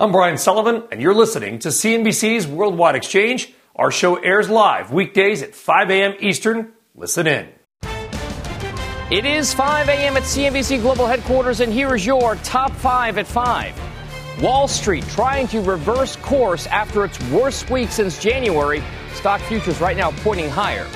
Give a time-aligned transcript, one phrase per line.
[0.00, 3.52] I'm Brian Sullivan, and you're listening to CNBC's Worldwide Exchange.
[3.74, 6.14] Our show airs live weekdays at 5 a.m.
[6.20, 6.72] Eastern.
[6.94, 7.48] Listen in.
[9.10, 10.16] It is 5 a.m.
[10.16, 14.40] at CNBC Global Headquarters, and here is your top five at 5.
[14.40, 18.84] Wall Street trying to reverse course after its worst week since January.
[19.14, 20.86] Stock futures right now pointing higher.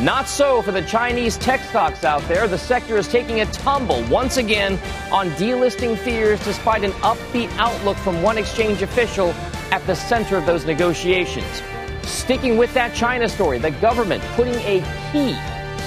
[0.00, 2.46] Not so for the Chinese tech stocks out there.
[2.46, 4.78] The sector is taking a tumble once again
[5.10, 9.30] on delisting fears despite an upbeat outlook from one exchange official
[9.72, 11.62] at the center of those negotiations.
[12.02, 15.34] Sticking with that China story, the government putting a key,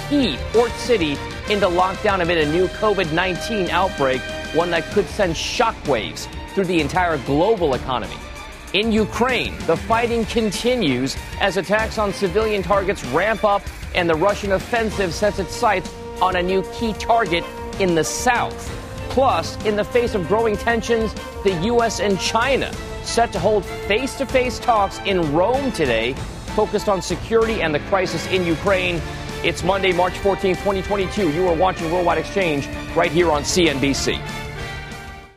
[0.09, 1.11] key port city
[1.47, 4.21] into lockdown amid a new COVID 19 outbreak,
[4.55, 8.17] one that could send shockwaves through the entire global economy.
[8.73, 13.61] In Ukraine, the fighting continues as attacks on civilian targets ramp up
[13.95, 17.43] and the Russian offensive sets its sights on a new key target
[17.79, 18.75] in the south.
[19.09, 21.99] Plus, in the face of growing tensions, the U.S.
[21.99, 22.71] and China
[23.03, 26.13] set to hold face to face talks in Rome today,
[26.55, 29.01] focused on security and the crisis in Ukraine.
[29.43, 31.31] It's Monday, March 14, 2022.
[31.31, 34.21] You are watching Worldwide Exchange right here on CNBC.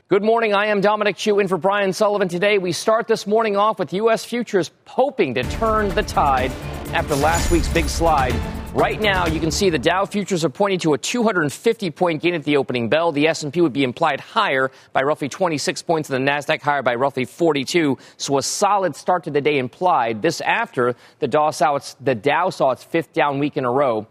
[0.09, 0.53] Good morning.
[0.53, 2.29] I am Dominic Chu in for Brian Sullivan.
[2.29, 4.25] Today, we start this morning off with U.S.
[4.25, 6.53] futures hoping to turn the tide
[6.93, 8.35] after last week's big slide.
[8.75, 12.35] Right now, you can see the Dow futures are pointing to a 250 point gain
[12.35, 13.13] at the opening bell.
[13.13, 16.95] The S&P would be implied higher by roughly 26 points, and the Nasdaq higher by
[16.95, 17.99] roughly 42.
[18.17, 20.23] So a solid start to the day implied.
[20.23, 23.71] This after the Dow saw its, the Dow saw its fifth down week in a
[23.71, 24.07] row.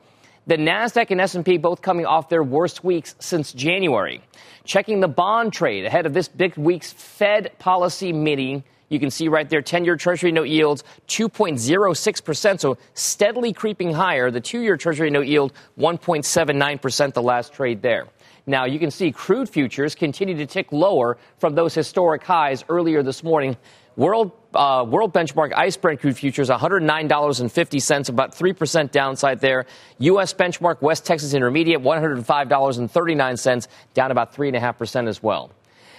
[0.47, 4.21] The Nasdaq and S&P both coming off their worst weeks since January.
[4.63, 8.63] Checking the bond trade ahead of this big week's Fed policy meeting.
[8.91, 14.29] You can see right there 10 year Treasury note yields 2.06%, so steadily creeping higher.
[14.29, 18.07] The two year Treasury note yield 1.79%, the last trade there.
[18.45, 23.01] Now, you can see crude futures continue to tick lower from those historic highs earlier
[23.01, 23.55] this morning.
[23.95, 29.67] World uh, world benchmark ICE Brent crude futures $109.50, about 3% downside there.
[29.99, 30.33] U.S.
[30.33, 35.51] benchmark West Texas Intermediate $105.39, down about 3.5% as well.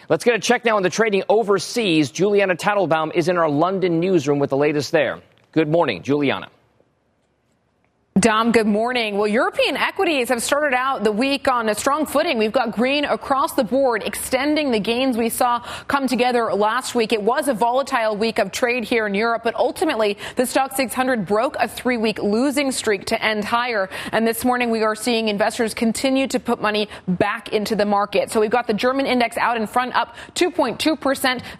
[0.08, 2.10] Let's get a check now on the trading overseas.
[2.10, 5.20] Julianna Tatelbaum is in our London newsroom with the latest there.
[5.52, 6.48] Good morning, Julianna.
[8.18, 9.16] Dom, good morning.
[9.16, 12.36] Well, European equities have started out the week on a strong footing.
[12.36, 17.14] We've got green across the board, extending the gains we saw come together last week.
[17.14, 21.24] It was a volatile week of trade here in Europe, but ultimately the Stoxx 600
[21.24, 23.88] broke a three week losing streak to end higher.
[24.12, 28.30] And this morning we are seeing investors continue to put money back into the market.
[28.30, 30.76] So we've got the German index out in front up 2.2%.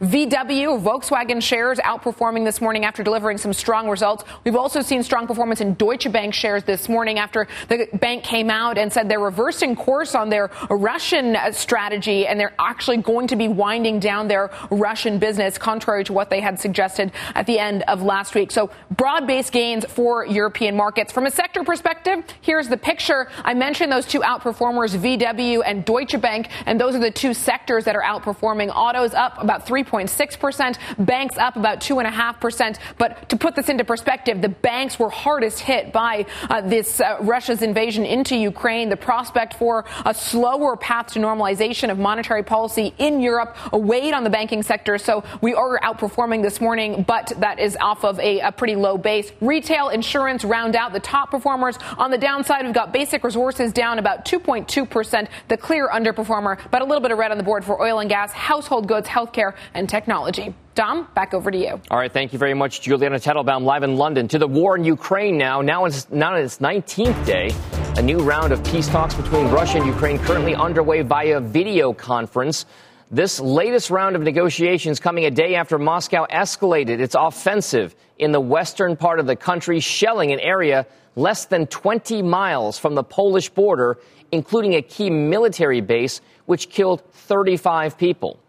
[0.02, 4.22] VW, Volkswagen shares outperforming this morning after delivering some strong results.
[4.44, 8.50] We've also seen strong performance in Deutsche Bank shares this morning after the bank came
[8.50, 13.36] out and said they're reversing course on their Russian strategy and they're actually going to
[13.36, 17.84] be winding down their Russian business, contrary to what they had suggested at the end
[17.86, 18.50] of last week.
[18.50, 21.12] So broad based gains for European markets.
[21.12, 23.28] From a sector perspective, here's the picture.
[23.44, 27.84] I mentioned those two outperformers, VW and Deutsche Bank, and those are the two sectors
[27.84, 28.72] that are outperforming.
[28.75, 32.78] Autos up about 3.6%, banks up about 2.5%.
[32.98, 36.31] But to put this into perspective, the banks were hardest hit by uh,
[36.62, 41.98] this uh, Russia's invasion into Ukraine, the prospect for a slower path to normalization of
[41.98, 44.98] monetary policy in Europe weighed on the banking sector.
[44.98, 48.98] So we are outperforming this morning, but that is off of a, a pretty low
[48.98, 49.32] base.
[49.41, 51.78] Retail, insurance round out the top performers.
[51.98, 56.84] On the downside, we've got basic resources down about 2.2%, the clear underperformer, but a
[56.84, 59.88] little bit of red on the board for oil and gas, household goods, healthcare, and
[59.88, 60.54] technology.
[60.74, 61.78] Dom, back over to you.
[61.90, 64.26] All right, thank you very much, Julianna Tatelbaum, live in London.
[64.28, 65.60] To the war in Ukraine now.
[65.60, 67.54] Now it's now its 19th day.
[67.96, 72.64] A new round of peace talks between Russia and Ukraine currently underway via video conference.
[73.10, 78.40] This latest round of negotiations coming a day after Moscow escalated its offensive in the
[78.40, 80.86] western part of the country, shelling an area
[81.16, 83.98] less than 20 miles from the Polish border,
[84.30, 88.41] including a key military base, which killed 35 people.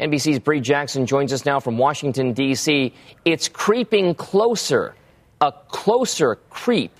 [0.00, 2.94] NBC's Bree Jackson joins us now from Washington, D.C.
[3.26, 4.94] It's creeping closer,
[5.42, 6.92] a closer creep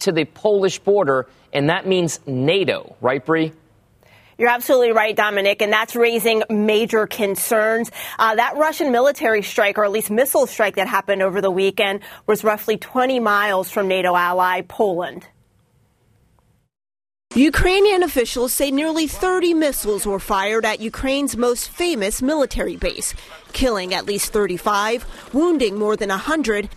[0.00, 3.52] to the Polish border, and that means NATO, right, Bree?
[4.38, 7.90] You're absolutely right, Dominic, and that's raising major concerns.
[8.18, 12.00] Uh, that Russian military strike, or at least missile strike that happened over the weekend,
[12.26, 15.26] was roughly 20 miles from NATO ally Poland.
[17.36, 23.12] Ukrainian officials say nearly 30 missiles were fired at Ukraine's most famous military base,
[23.52, 26.70] killing at least 35, wounding more than 100,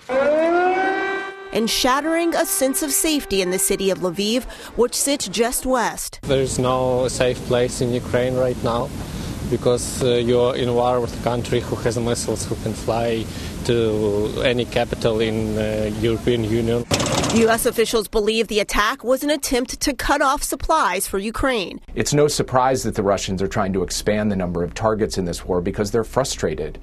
[1.54, 4.44] and shattering a sense of safety in the city of Lviv,
[4.76, 6.20] which sits just west.
[6.24, 8.90] There's no safe place in Ukraine right now
[9.50, 13.26] because uh, you're in war with a country who has missiles who can fly
[13.72, 16.86] to any capital in uh, European Union.
[17.36, 17.66] U.S.
[17.66, 21.80] officials believe the attack was an attempt to cut off supplies for Ukraine.
[21.96, 25.24] It's no surprise that the Russians are trying to expand the number of targets in
[25.24, 26.80] this war because they're frustrated.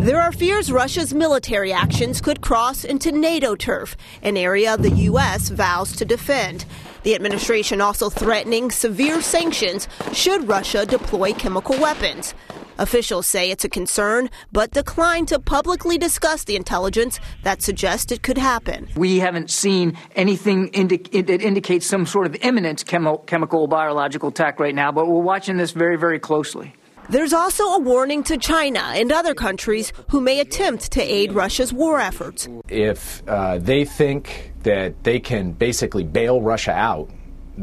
[0.00, 5.50] There are fears Russia's military actions could cross into NATO turf, an area the U.S.
[5.50, 6.64] vows to defend.
[7.02, 12.34] The administration also threatening severe sanctions should Russia deploy chemical weapons.
[12.80, 18.22] Officials say it's a concern, but decline to publicly discuss the intelligence that suggests it
[18.22, 18.88] could happen.
[18.96, 24.58] We haven't seen anything indi- that indicates some sort of imminent chemo- chemical biological attack
[24.58, 26.72] right now, but we're watching this very, very closely.
[27.10, 31.74] There's also a warning to China and other countries who may attempt to aid Russia's
[31.74, 32.48] war efforts.
[32.68, 37.10] If uh, they think that they can basically bail Russia out,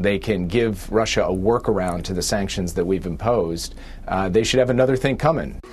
[0.02, 3.74] they can give Russia a workaround to the sanctions that we've imposed,
[4.06, 5.60] uh, they should have another thing coming.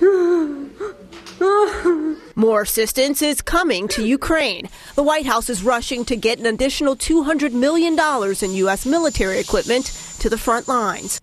[2.38, 4.68] More assistance is coming to Ukraine.
[4.94, 8.84] The White House is rushing to get an additional $200 million in U.S.
[8.84, 9.86] military equipment
[10.18, 11.20] to the front lines.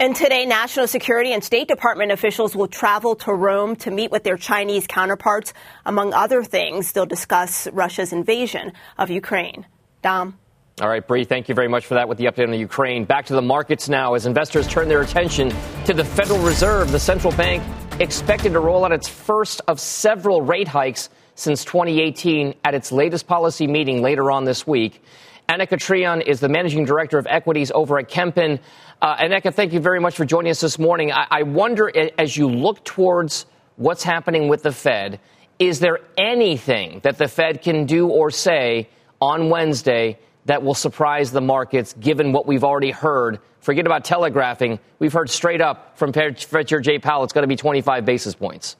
[0.00, 4.22] And today, national security and State Department officials will travel to Rome to meet with
[4.22, 5.52] their Chinese counterparts.
[5.84, 9.66] Among other things, they'll discuss Russia's invasion of Ukraine.
[10.02, 10.38] Dom.
[10.80, 13.04] All right, Bree, thank you very much for that with the update on the Ukraine.
[13.04, 15.52] Back to the markets now as investors turn their attention
[15.86, 17.64] to the Federal Reserve, the central bank
[17.98, 23.26] expected to roll out its first of several rate hikes since 2018 at its latest
[23.26, 25.02] policy meeting later on this week.
[25.48, 28.60] Anneka Treon is the managing director of equities over at Kempen.
[29.02, 31.10] Uh, Anneka, thank you very much for joining us this morning.
[31.10, 35.18] I, I wonder, as you look towards what's happening with the Fed,
[35.58, 38.88] is there anything that the Fed can do or say
[39.20, 43.38] on Wednesday that will surprise the markets given what we've already heard.
[43.60, 44.78] Forget about telegraphing.
[44.98, 48.34] We've heard straight up from Fed Chair Jay Powell it's going to be 25 basis
[48.34, 48.76] points.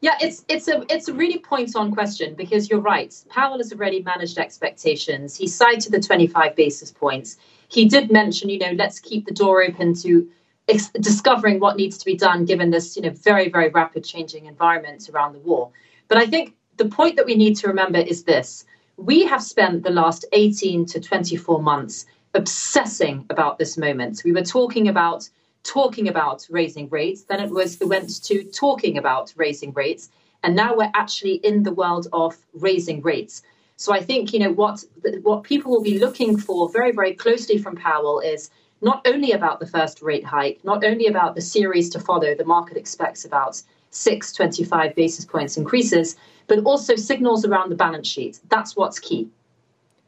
[0.00, 3.12] Yeah, it's it's a it's a really point on question because you're right.
[3.28, 5.34] Powell has already managed expectations.
[5.34, 7.36] He cited the 25 basis points.
[7.66, 10.30] He did mention, you know, let's keep the door open to
[10.68, 14.46] ex- discovering what needs to be done given this, you know, very very rapid changing
[14.46, 15.72] environment around the war.
[16.06, 18.64] But I think the point that we need to remember is this:
[18.98, 22.04] we have spent the last 18 to 24 months
[22.34, 24.22] obsessing about this moment.
[24.24, 25.28] We were talking about
[25.62, 30.10] talking about raising rates, then it was it went to talking about raising rates,
[30.42, 33.42] and now we're actually in the world of raising rates.
[33.76, 34.84] So I think you know what
[35.22, 39.60] what people will be looking for very very closely from Powell is not only about
[39.60, 42.34] the first rate hike, not only about the series to follow.
[42.34, 48.06] The market expects about six 25 basis points increases, but also signals around the balance
[48.06, 48.40] sheet.
[48.48, 49.28] That's what's key.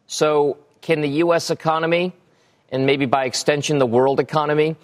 [0.06, 1.50] So, can the U.S.
[1.50, 2.12] economy,
[2.70, 4.76] and maybe by extension the world economy,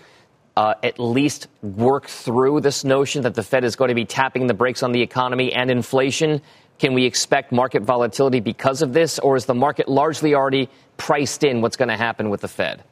[0.57, 4.47] uh, at least work through this notion that the Fed is going to be tapping
[4.47, 6.41] the brakes on the economy and inflation?
[6.79, 11.45] Can we expect market volatility because of this, or is the market largely already priced
[11.45, 12.83] in what's going to happen with the Fed?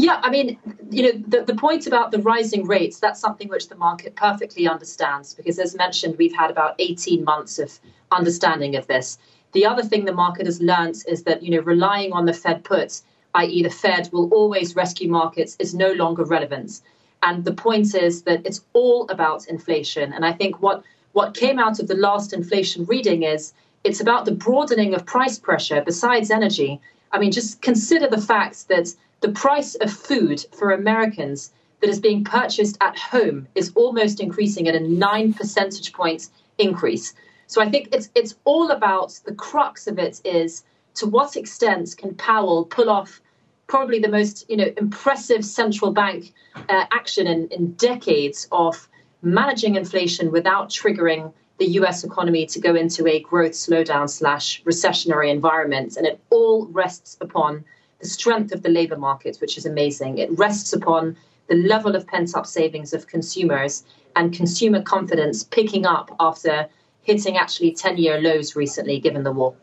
[0.00, 0.56] Yeah, I mean,
[0.92, 4.68] you know, the, the point about the rising rates, that's something which the market perfectly
[4.68, 7.80] understands because, as mentioned, we've had about 18 months of
[8.12, 9.18] understanding of this.
[9.54, 12.62] The other thing the market has learned is that, you know, relying on the Fed
[12.62, 13.02] puts,
[13.34, 16.80] i.e., the Fed will always rescue markets, is no longer relevant.
[17.24, 20.12] And the point is that it's all about inflation.
[20.12, 23.52] And I think what, what came out of the last inflation reading is
[23.82, 26.80] it's about the broadening of price pressure besides energy.
[27.10, 32.00] I mean, just consider the fact that the price of food for Americans that is
[32.00, 37.14] being purchased at home is almost increasing at a nine percentage point increase.
[37.46, 40.64] So I think it's it's all about the crux of it is
[40.96, 43.20] to what extent can Powell pull off
[43.66, 46.32] probably the most you know impressive central bank
[46.68, 48.88] uh, action in, in decades of
[49.22, 52.04] managing inflation without triggering the U.S.
[52.04, 57.64] economy to go into a growth slowdown slash recessionary environment, and it all rests upon
[58.00, 60.18] the strength of the labor market, which is amazing.
[60.18, 61.16] It rests upon
[61.48, 63.84] the level of pent up savings of consumers
[64.16, 66.68] and consumer confidence picking up after
[67.02, 69.54] hitting actually 10 year lows recently, given the war.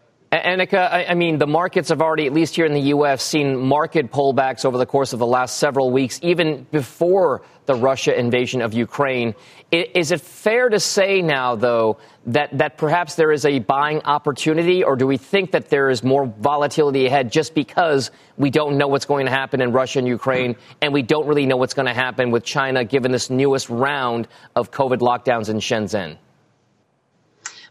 [0.44, 3.58] Anneka, I, I, mean, the markets have already, at least here in the U.S., seen
[3.58, 8.62] market pullbacks over the course of the last several weeks, even before the Russia invasion
[8.62, 9.36] of Ukraine.
[9.72, 14.84] Is it fair to say now, though, that, that perhaps there is a buying opportunity,
[14.84, 18.88] or do we think that there is more volatility ahead just because we don't know
[18.88, 21.88] what's going to happen in Russia and Ukraine, and we don't really know what's going
[21.88, 26.18] to happen with China given this newest round of COVID lockdowns in Shenzhen?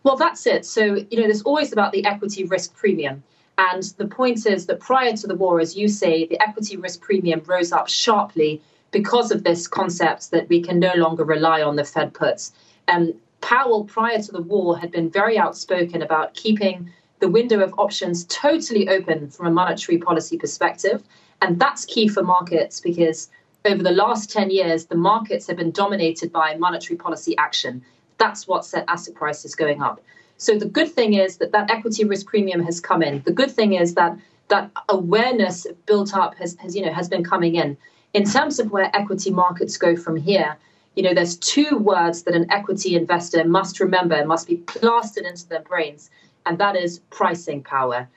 [0.04, 0.66] Well, that's it.
[0.66, 3.22] So, you know, there's always about the equity risk premium.
[3.56, 7.00] And the point is that prior to the war, as you say, the equity risk
[7.00, 11.76] premium rose up sharply because of this concept that we can no longer rely on
[11.76, 12.52] the Fed puts.
[12.86, 17.74] Um, Powell, prior to the war, had been very outspoken about keeping the window of
[17.78, 21.02] options totally open from a monetary policy perspective.
[21.40, 23.30] And that's key for markets because
[23.64, 27.82] over the last 10 years, the markets have been dominated by monetary policy action.
[28.18, 30.00] That's what set asset prices going up.
[30.36, 33.22] So the good thing is that that equity risk premium has come in.
[33.24, 34.16] The good thing is that
[34.48, 37.76] that awareness built up has, has you know has been coming in.
[38.12, 40.56] In terms of where equity markets go from here,
[40.94, 45.48] you know, there's two words that an equity investor must remember, must be plastered into
[45.48, 46.10] their brains,
[46.46, 48.08] and that is pricing power.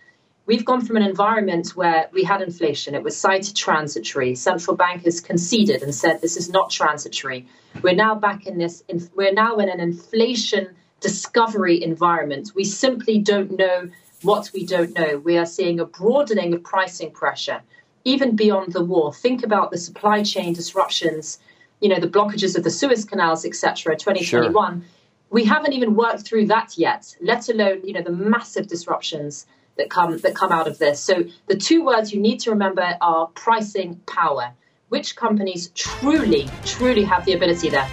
[0.48, 2.96] We've gone from an environment where we had inflation.
[2.96, 4.34] It was cited transitory.
[4.34, 7.46] Central bankers conceded and said this is not transitory.
[7.82, 8.82] We're now back in this,
[9.14, 10.70] we're now in an inflation
[11.02, 12.52] discovery environment.
[12.56, 13.90] We simply don't know
[14.22, 15.18] what we don't know.
[15.18, 17.62] We are seeing a broadening of pricing pressure,
[18.06, 19.14] even beyond the war.
[19.14, 21.40] Think about the supply chain disruptions,
[21.82, 24.54] you know, the blockages of the Suez canals, etc., 2021.
[24.54, 24.90] Sure.
[25.30, 29.46] We haven't even worked through that yet, let alone, you know, the massive disruptions
[29.78, 31.00] that come that come out of this.
[31.00, 34.54] So the two words you need to remember are pricing power.
[34.90, 37.90] Which companies truly, truly have the ability there?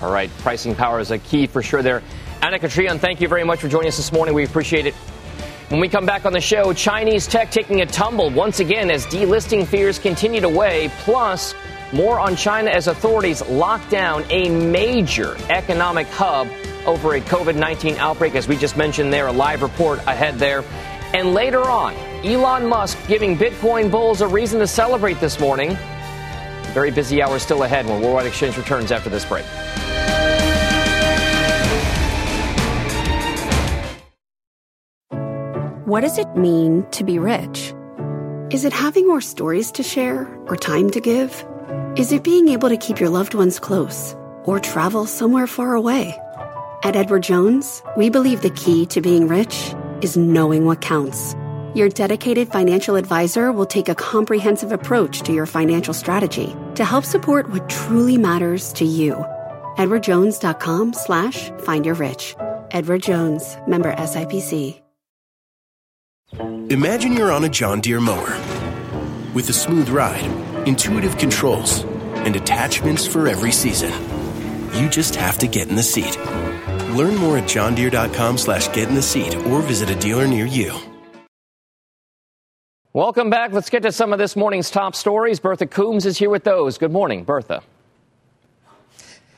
[0.00, 2.02] All right, pricing power is a key for sure there.
[2.42, 4.34] Anneka Treon, thank you very much for joining us this morning.
[4.34, 4.94] We appreciate it.
[5.70, 9.04] When we come back on the show, Chinese tech taking a tumble once again as
[9.06, 10.88] delisting fears continue to weigh.
[11.00, 11.54] Plus,
[11.92, 16.48] more on China as authorities lock down a major economic hub
[16.86, 19.26] over a COVID 19 outbreak, as we just mentioned there.
[19.26, 20.62] A live report ahead there.
[21.14, 25.76] And later on, Elon Musk giving Bitcoin bulls a reason to celebrate this morning.
[26.74, 29.44] Very busy hour still ahead when Worldwide Exchange returns after this break.
[35.86, 37.72] What does it mean to be rich?
[38.50, 41.46] Is it having more stories to share or time to give?
[41.96, 46.14] Is it being able to keep your loved ones close or travel somewhere far away?
[46.84, 51.34] At Edward Jones, we believe the key to being rich is knowing what counts.
[51.74, 57.04] Your dedicated financial advisor will take a comprehensive approach to your financial strategy to help
[57.04, 59.14] support what truly matters to you.
[59.76, 62.34] EdwardJones.com slash find your rich.
[62.70, 64.80] Edward Jones, member SIPC.
[66.70, 68.38] Imagine you're on a John Deere mower
[69.34, 70.26] with a smooth ride,
[70.66, 71.84] intuitive controls,
[72.26, 73.92] and attachments for every season.
[74.74, 76.18] You just have to get in the seat
[76.96, 80.76] Learn more at johndeere.com slash get in the seat or visit a dealer near you.
[82.94, 83.52] Welcome back.
[83.52, 85.38] Let's get to some of this morning's top stories.
[85.38, 86.78] Bertha Coombs is here with those.
[86.78, 87.62] Good morning, Bertha.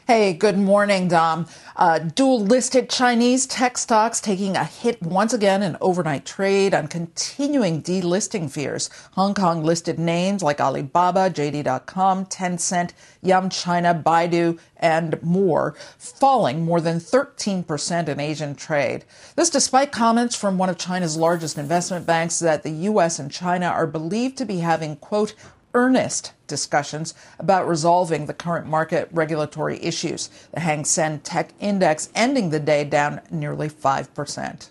[0.07, 1.47] Hey, good morning, Dom.
[1.76, 6.88] Uh, dual listed Chinese tech stocks taking a hit once again in overnight trade on
[6.88, 8.90] continuing delisting fears.
[9.12, 12.90] Hong Kong listed names like Alibaba, JD.com, Tencent,
[13.23, 19.04] Yum China, Baidu, and more falling more than 13% in Asian trade.
[19.37, 23.21] This despite comments from one of China's largest investment banks that the U.S.
[23.21, 25.35] and China are believed to be having, quote,
[25.75, 30.29] earnest discussions about resolving the current market regulatory issues.
[30.53, 34.69] The Hang Seng Tech Index ending the day down nearly 5%.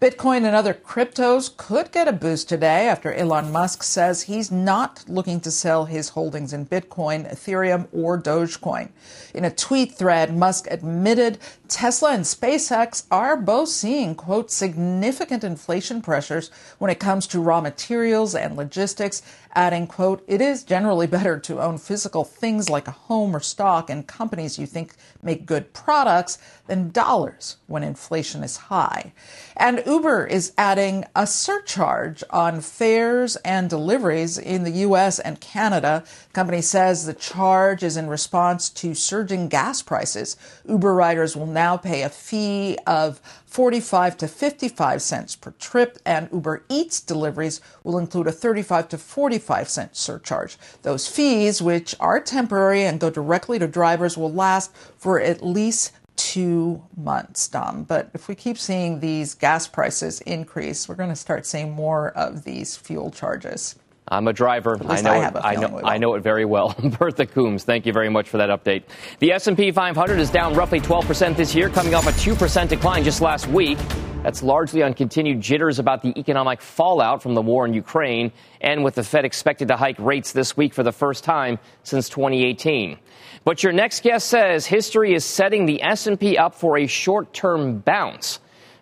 [0.00, 5.04] Bitcoin and other cryptos could get a boost today after Elon Musk says he's not
[5.06, 8.88] looking to sell his holdings in Bitcoin, Ethereum, or Dogecoin.
[9.34, 11.36] In a tweet thread, Musk admitted
[11.70, 17.60] Tesla and SpaceX are both seeing, quote, significant inflation pressures when it comes to raw
[17.60, 19.22] materials and logistics,
[19.54, 23.88] adding, quote, it is generally better to own physical things like a home or stock
[23.88, 29.12] and companies you think make good products than dollars when inflation is high.
[29.56, 36.04] And Uber is adding a surcharge on fares and deliveries in the US and Canada.
[36.28, 40.36] The company says the charge is in response to surging gas prices.
[40.68, 46.28] Uber riders will now pay a fee of 45 to 55 cents per trip, and
[46.32, 50.56] Uber Eats deliveries will include a 35 to 45 cent surcharge.
[50.82, 55.92] Those fees, which are temporary and go directly to drivers, will last for at least
[56.16, 57.84] two months, Dom.
[57.84, 62.10] But if we keep seeing these gas prices increase, we're going to start seeing more
[62.10, 63.74] of these fuel charges.
[64.10, 64.76] I'm a driver.
[64.88, 65.36] I know I it.
[65.36, 66.74] I know, I know it very well.
[66.98, 68.82] Bertha Coombs, thank you very much for that update.
[69.20, 73.20] The S&P 500 is down roughly 12% this year, coming off a 2% decline just
[73.20, 73.78] last week.
[74.24, 78.84] That's largely on continued jitters about the economic fallout from the war in Ukraine and
[78.84, 82.98] with the Fed expected to hike rates this week for the first time since 2018.
[83.44, 88.40] But your next guest says history is setting the S&P up for a short-term bounce.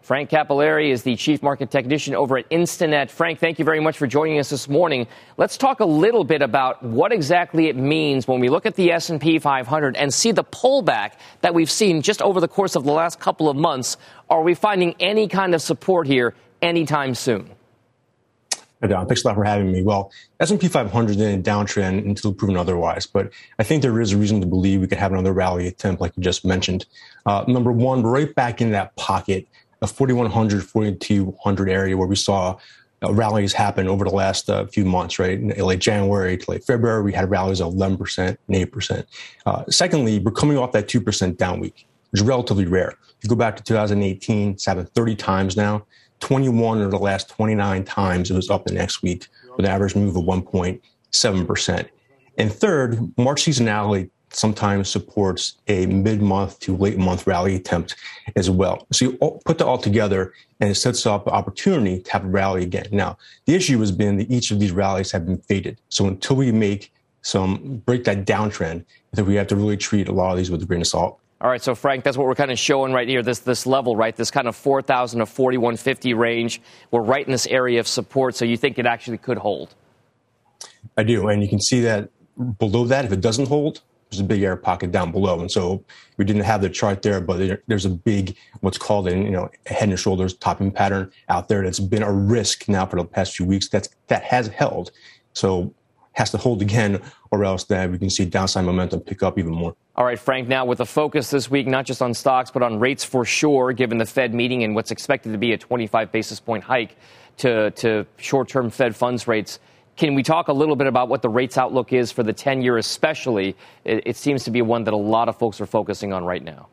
[0.09, 3.11] Frank Cappelleri is the chief market technician over at Instinet.
[3.11, 5.07] Frank, thank you very much for joining us this morning.
[5.37, 8.91] Let's talk a little bit about what exactly it means when we look at the
[8.91, 11.13] S&P 500 and see the pullback
[11.43, 13.99] that we've seen just over the course of the last couple of months.
[14.31, 17.51] Are we finding any kind of support here anytime soon?
[18.81, 19.83] Hey, Don, thanks a lot for having me.
[19.83, 20.11] Well,
[20.41, 24.17] S&P 500 is in a downtrend until proven otherwise, but I think there is a
[24.17, 26.87] reason to believe we could have another rally attempt, like you just mentioned.
[27.27, 29.47] Uh, number one, we're right back in that pocket
[29.83, 32.59] a 4100, 4200 area where we saw
[33.03, 35.39] uh, rallies happen over the last uh, few months, right?
[35.39, 38.19] In late January to late February, we had rallies of 11%
[38.49, 39.07] and 8%.
[39.47, 42.91] Uh, secondly, we're coming off that 2% down week, which is relatively rare.
[42.91, 45.87] If you go back to 2018, it's happened 30 times now.
[46.21, 49.95] 21 of the last 29 times it was up the next week with an average
[49.95, 51.89] move of 1.7%.
[52.39, 57.97] And third, March seasonality sometimes supports a mid-month to late month rally attempt
[58.37, 58.87] as well.
[58.93, 62.29] So you put that all together and it sets up an opportunity to have a
[62.29, 62.87] rally again.
[62.93, 65.79] Now, the issue has been that each of these rallies have been faded.
[65.89, 66.93] So until we make
[67.23, 70.51] some break that downtrend, I think we have to really treat a lot of these
[70.51, 71.19] with a grain of salt.
[71.41, 73.23] All right, so Frank, that's what we're kind of showing right here.
[73.23, 74.15] This this level, right?
[74.15, 76.61] This kind of 4,000 to 4,150 range.
[76.91, 78.35] We're right in this area of support.
[78.35, 79.75] So you think it actually could hold?
[80.97, 82.11] I do, and you can see that
[82.59, 85.41] below that, if it doesn't hold, there's a big air pocket down below.
[85.41, 85.85] And so
[86.17, 89.51] we didn't have the chart there, but there's a big, what's called a, you know,
[89.67, 93.37] head and shoulders topping pattern out there that's been a risk now for the past
[93.37, 93.69] few weeks.
[93.69, 94.91] That's, that has held.
[95.35, 95.75] So
[96.13, 97.01] has to hold again,
[97.31, 99.77] or else that we can see downside momentum pick up even more.
[99.95, 102.81] All right, Frank, now with a focus this week, not just on stocks, but on
[102.81, 106.41] rates for sure, given the Fed meeting and what's expected to be a 25 basis
[106.41, 106.97] point hike
[107.37, 109.61] to, to short term Fed funds rates.
[109.99, 112.63] Can we talk a little bit about what the rates outlook is for the 10
[112.63, 113.57] year, especially?
[113.85, 116.43] It, it seems to be one that a lot of folks are focusing on right
[116.43, 116.69] now.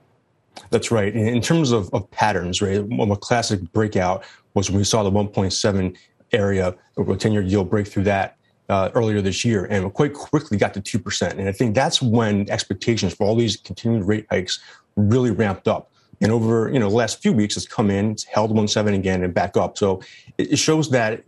[0.69, 1.13] That's right.
[1.13, 5.97] In terms of, of patterns, right, a classic breakout was when we saw the 1.7
[6.33, 8.37] area, a 10 year yield break through that.
[8.67, 11.29] Uh, earlier this year and quite quickly got to 2%.
[11.37, 14.59] And I think that's when expectations for all these continued rate hikes
[14.95, 15.91] really ramped up.
[16.19, 19.21] And over, you know, the last few weeks, it's come in, it's held 1.7 again
[19.23, 19.77] and back up.
[19.77, 20.01] So
[20.39, 21.23] it shows that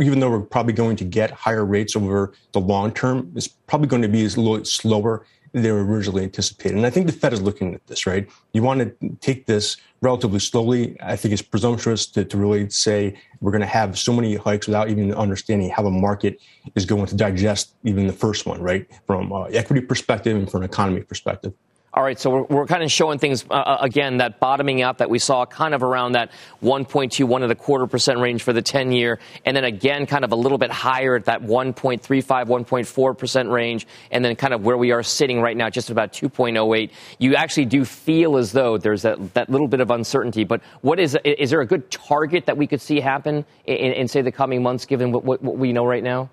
[0.00, 3.88] even though we're probably going to get higher rates over the long term, it's probably
[3.88, 6.76] going to be a little slower than they were originally anticipated.
[6.76, 8.28] And I think the Fed is looking at this, right?
[8.52, 10.96] You want to take this relatively slowly.
[11.00, 14.66] I think it's presumptuous to, to really say we're going to have so many hikes
[14.66, 16.40] without even understanding how the market
[16.74, 18.86] is going to digest even the first one, right?
[19.06, 21.54] From an equity perspective and from an economy perspective.
[21.96, 24.98] All right, so we're, we're kind of showing things uh, uh again that bottoming out
[24.98, 28.52] that we saw kind of around that 1.2, one of the quarter percent range for
[28.52, 32.24] the 10 year, and then again kind of a little bit higher at that 1.35,
[32.26, 36.12] 1.4 percent range, and then kind of where we are sitting right now, just about
[36.12, 36.90] 2.08.
[37.20, 40.42] You actually do feel as though there's that, that little bit of uncertainty.
[40.42, 44.08] But what is is there a good target that we could see happen in, in
[44.08, 46.28] say the coming months, given what, what, what we know right now?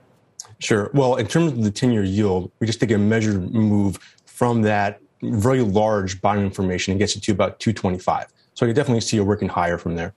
[0.57, 0.89] Sure.
[0.95, 4.63] Well, in terms of the 10 year yield, we just take a measured move from
[4.63, 8.27] that very large bottom information and gets you to about 225.
[8.53, 10.13] So you definitely see a working higher from there.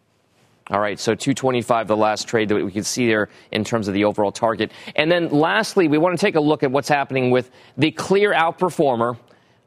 [0.71, 3.93] All right, so 225, the last trade that we can see there in terms of
[3.93, 4.73] the overall target.
[4.97, 8.33] And then lastly, we want to take a look at what's happening with the clear
[8.33, 9.19] outperformer,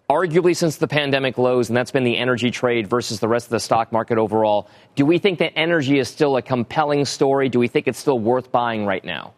[0.10, 3.52] arguably since the pandemic lows, and that's been the energy trade versus the rest of
[3.52, 4.69] the stock market overall.
[4.95, 7.47] Do we think that energy is still a compelling story?
[7.47, 9.34] Do we think it's still worth buying right now?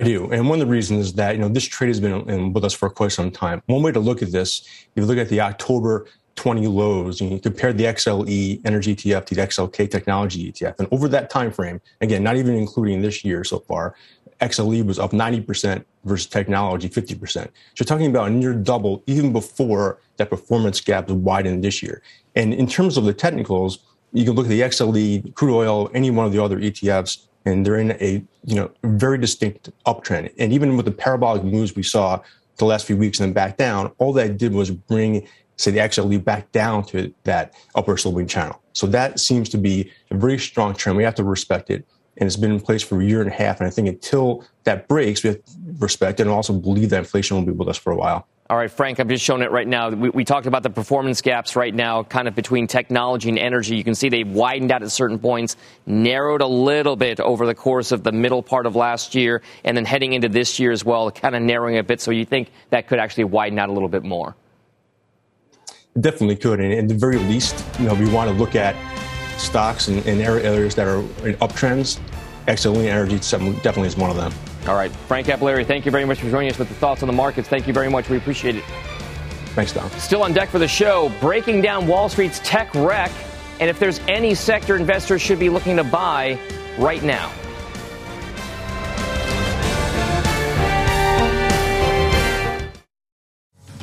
[0.00, 0.30] I do.
[0.30, 2.72] And one of the reasons is that, you know, this trade has been with us
[2.72, 3.62] for quite some time.
[3.66, 6.06] One way to look at this, if you look at the October
[6.36, 10.78] 20 lows and you compare the XLE energy ETF to the XLK technology ETF.
[10.78, 13.96] And over that time frame, again, not even including this year so far,
[14.40, 17.28] XLE was up 90% versus technology 50%.
[17.32, 22.02] So you're talking about a near double even before that performance gap widened this year.
[22.36, 23.80] And in terms of the technicals,
[24.12, 27.66] you can look at the XLE, crude oil, any one of the other ETFs, and
[27.66, 30.32] they're in a you know very distinct uptrend.
[30.38, 32.20] And even with the parabolic moves we saw
[32.56, 35.80] the last few weeks and then back down, all that did was bring say the
[35.80, 38.62] XLE back down to that upper sloping channel.
[38.72, 40.96] So that seems to be a very strong trend.
[40.96, 41.84] We have to respect it.
[42.16, 43.60] And it's been in place for a year and a half.
[43.60, 46.98] And I think until that breaks, we have to respect it and also believe that
[46.98, 48.26] inflation will be with us for a while.
[48.50, 49.90] All right, Frank, I'm just showing it right now.
[49.90, 53.76] We, we, talked about the performance gaps right now, kind of between technology and energy.
[53.76, 57.54] You can see they've widened out at certain points, narrowed a little bit over the
[57.54, 60.82] course of the middle part of last year, and then heading into this year as
[60.82, 62.00] well, kind of narrowing a bit.
[62.00, 64.34] So you think that could actually widen out a little bit more?
[66.00, 66.58] Definitely could.
[66.58, 68.74] And at the very least, you know, we want to look at
[69.38, 72.00] stocks and, and areas that are in uptrends.
[72.46, 73.18] Exelon Energy
[73.62, 74.32] definitely is one of them.
[74.68, 74.90] All right.
[74.92, 77.48] Frank Cappelleri, thank you very much for joining us with the thoughts on the markets.
[77.48, 78.10] Thank you very much.
[78.10, 78.64] We appreciate it.
[79.54, 79.90] Thanks, Don.
[79.92, 83.10] Still on deck for the show, breaking down Wall Street's tech wreck
[83.60, 86.38] and if there's any sector investors should be looking to buy
[86.78, 87.32] right now.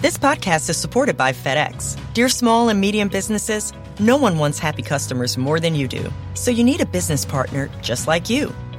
[0.01, 1.99] This podcast is supported by FedEx.
[2.13, 6.13] Dear small and medium businesses, no one wants happy customers more than you do.
[6.35, 8.53] So you need a business partner just like you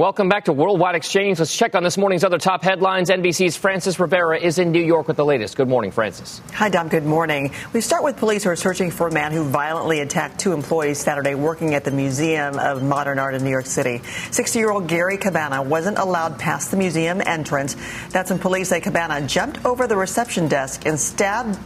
[0.00, 1.40] Welcome back to Worldwide Exchange.
[1.40, 3.10] Let's check on this morning's other top headlines.
[3.10, 5.58] NBC's Frances Rivera is in New York with the latest.
[5.58, 6.40] Good morning, Frances.
[6.54, 6.88] Hi, Dom.
[6.88, 7.52] Good morning.
[7.74, 10.98] We start with police who are searching for a man who violently attacked two employees
[10.98, 14.00] Saturday working at the Museum of Modern Art in New York City.
[14.30, 17.76] 60 year old Gary Cabana wasn't allowed past the museum entrance.
[18.08, 21.58] That's when police say Cabana jumped over the reception desk and stabbed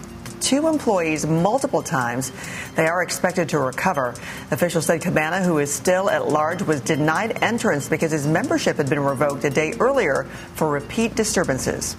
[0.44, 2.30] two employees multiple times.
[2.76, 4.14] They are expected to recover.
[4.50, 8.88] Officials said Cabana, who is still at large, was denied entrance because his membership had
[8.88, 11.96] been revoked a day earlier for repeat disturbances.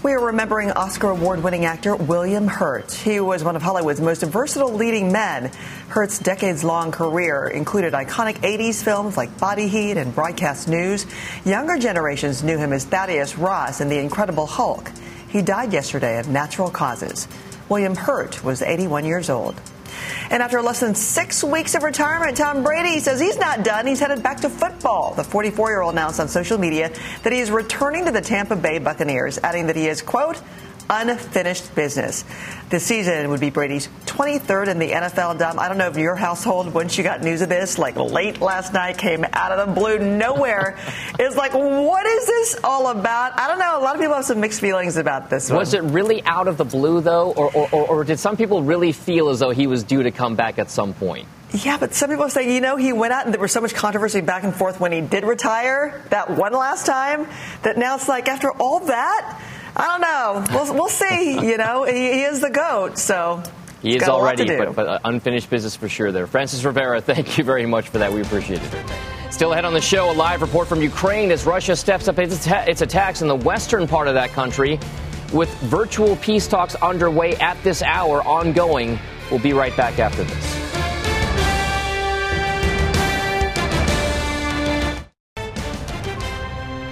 [0.00, 2.92] We are remembering Oscar award winning actor William Hurt.
[2.92, 5.50] He was one of Hollywood's most versatile leading men.
[5.88, 11.04] Hurt's decades long career included iconic 80s films like Body Heat and Broadcast News.
[11.44, 14.92] Younger generations knew him as Thaddeus Ross in The Incredible Hulk.
[15.30, 17.26] He died yesterday of natural causes.
[17.68, 19.60] William Hurt was 81 years old.
[20.30, 23.86] And after less than six weeks of retirement, Tom Brady says he's not done.
[23.86, 25.14] He's headed back to football.
[25.14, 28.56] The 44 year old announced on social media that he is returning to the Tampa
[28.56, 30.40] Bay Buccaneers, adding that he is, quote,
[30.90, 32.24] unfinished business.
[32.68, 35.38] This season would be Brady's 23rd in the NFL.
[35.38, 38.40] Dom, I don't know if your household, once you got news of this, like late
[38.40, 40.76] last night, came out of the blue nowhere.
[41.18, 43.38] it's like, what is this all about?
[43.38, 43.78] I don't know.
[43.78, 46.56] A lot of people have some mixed feelings about this Was it really out of
[46.56, 47.32] the blue, though?
[47.32, 50.10] Or, or, or, or did some people really feel as though he was due to
[50.10, 51.28] come back at some point?
[51.52, 53.72] Yeah, but some people say, you know, he went out and there was so much
[53.72, 57.26] controversy back and forth when he did retire that one last time
[57.62, 59.40] that now it's like after all that,
[59.78, 60.44] I don't know.
[60.56, 61.34] We'll, we'll see.
[61.34, 63.42] You know, he, he is the GOAT, so.
[63.82, 66.26] He is already, but, but uh, unfinished business for sure there.
[66.26, 68.12] Frances Rivera, thank you very much for that.
[68.12, 68.84] We appreciate it.
[69.30, 72.46] Still ahead on the show, a live report from Ukraine as Russia steps up its,
[72.46, 74.80] its attacks in the western part of that country
[75.32, 78.98] with virtual peace talks underway at this hour ongoing.
[79.30, 80.67] We'll be right back after this.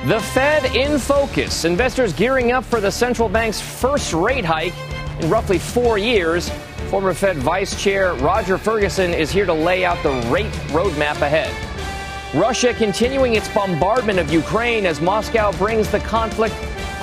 [0.07, 1.65] The Fed in focus.
[1.65, 4.73] Investors gearing up for the central bank's first rate hike
[5.19, 6.49] in roughly four years.
[6.91, 11.53] Former Fed Vice Chair Roger Ferguson is here to lay out the rate roadmap ahead.
[12.41, 16.55] Russia continuing its bombardment of Ukraine as Moscow brings the conflict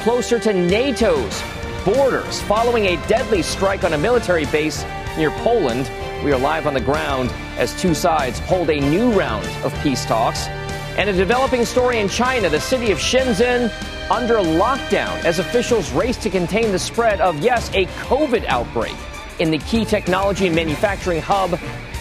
[0.03, 1.43] closer to NATO's
[1.83, 4.85] borders following a deadly strike on a military base
[5.17, 5.91] near Poland.
[6.23, 10.05] We are live on the ground as two sides hold a new round of peace
[10.05, 10.47] talks.
[10.95, 13.71] And a developing story in China, the city of Shenzhen
[14.11, 18.93] under lockdown as officials race to contain the spread of, yes, a COVID outbreak
[19.39, 21.59] in the key technology and manufacturing hub.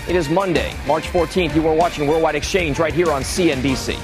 [0.09, 1.55] It is Monday, March 14th.
[1.55, 3.99] You are watching Worldwide Exchange right here on CNBC.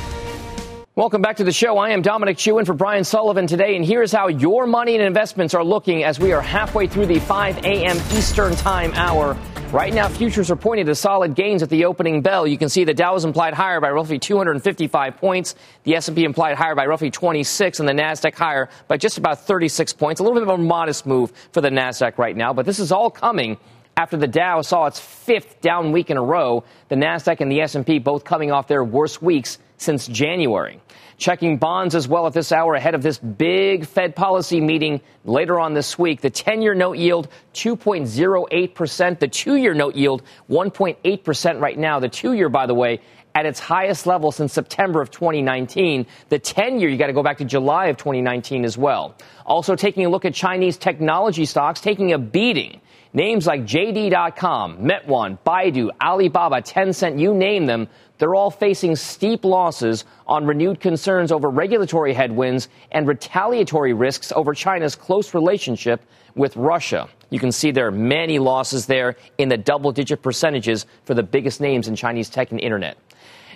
[0.95, 1.77] Welcome back to the show.
[1.77, 5.53] I am Dominic Chu for Brian Sullivan today, and here's how your money and investments
[5.53, 7.97] are looking as we are halfway through the 5 a.m.
[8.17, 9.37] Eastern Time hour.
[9.73, 12.47] Right now, futures are pointing to solid gains at the opening bell.
[12.47, 16.57] You can see the Dow is implied higher by roughly 255 points, the S&P implied
[16.57, 20.21] higher by roughly 26, and the Nasdaq higher by just about 36 points.
[20.21, 22.93] A little bit of a modest move for the Nasdaq right now, but this is
[22.93, 23.59] all coming
[23.99, 26.65] after the Dow saw its fifth down week in a row.
[26.89, 30.81] The Nasdaq and the S&P both coming off their worst weeks since January.
[31.19, 35.59] Checking bonds as well at this hour ahead of this big Fed policy meeting later
[35.59, 36.21] on this week.
[36.21, 39.19] The 10 year note yield, 2.08%.
[39.19, 41.99] The two year note yield, 1.8% right now.
[41.99, 43.01] The two year, by the way,
[43.35, 46.07] at its highest level since September of 2019.
[46.29, 49.17] The 10 year, you got to go back to July of 2019 as well.
[49.45, 52.81] Also taking a look at Chinese technology stocks taking a beating.
[53.13, 60.05] Names like JD.com, Meituan, Baidu, Alibaba, Tencent, you name them, they're all facing steep losses
[60.27, 66.03] on renewed concerns over regulatory headwinds and retaliatory risks over China's close relationship
[66.35, 67.09] with Russia.
[67.31, 71.23] You can see there are many losses there in the double digit percentages for the
[71.23, 72.97] biggest names in Chinese tech and internet.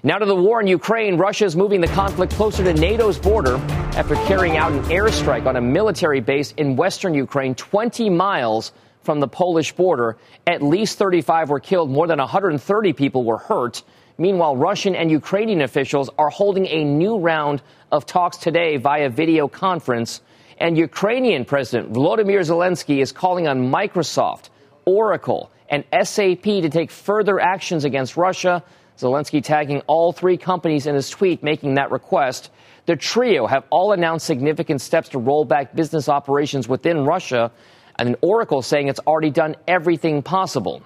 [0.04, 1.16] Now to the war in Ukraine.
[1.16, 3.56] Russia is moving the conflict closer to NATO's border
[3.94, 8.72] after carrying out an airstrike on a military base in western Ukraine, 20 miles
[9.02, 10.16] from the Polish border.
[10.46, 13.82] At least 35 were killed, more than 130 people were hurt.
[14.18, 19.48] Meanwhile, Russian and Ukrainian officials are holding a new round of talks today via video
[19.48, 20.20] conference.
[20.58, 24.50] And Ukrainian President Volodymyr Zelensky is calling on Microsoft,
[24.84, 28.62] Oracle, and SAP to take further actions against Russia.
[28.98, 32.50] Zelensky tagging all three companies in his tweet making that request.
[32.86, 37.50] The trio have all announced significant steps to roll back business operations within Russia,
[37.98, 40.82] and Oracle saying it's already done everything possible.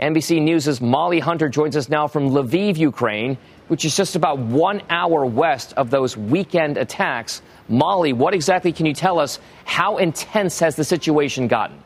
[0.00, 3.36] NBC News' Molly Hunter joins us now from Lviv, Ukraine,
[3.68, 7.42] which is just about one hour west of those weekend attacks.
[7.68, 9.38] Molly, what exactly can you tell us?
[9.64, 11.81] How intense has the situation gotten?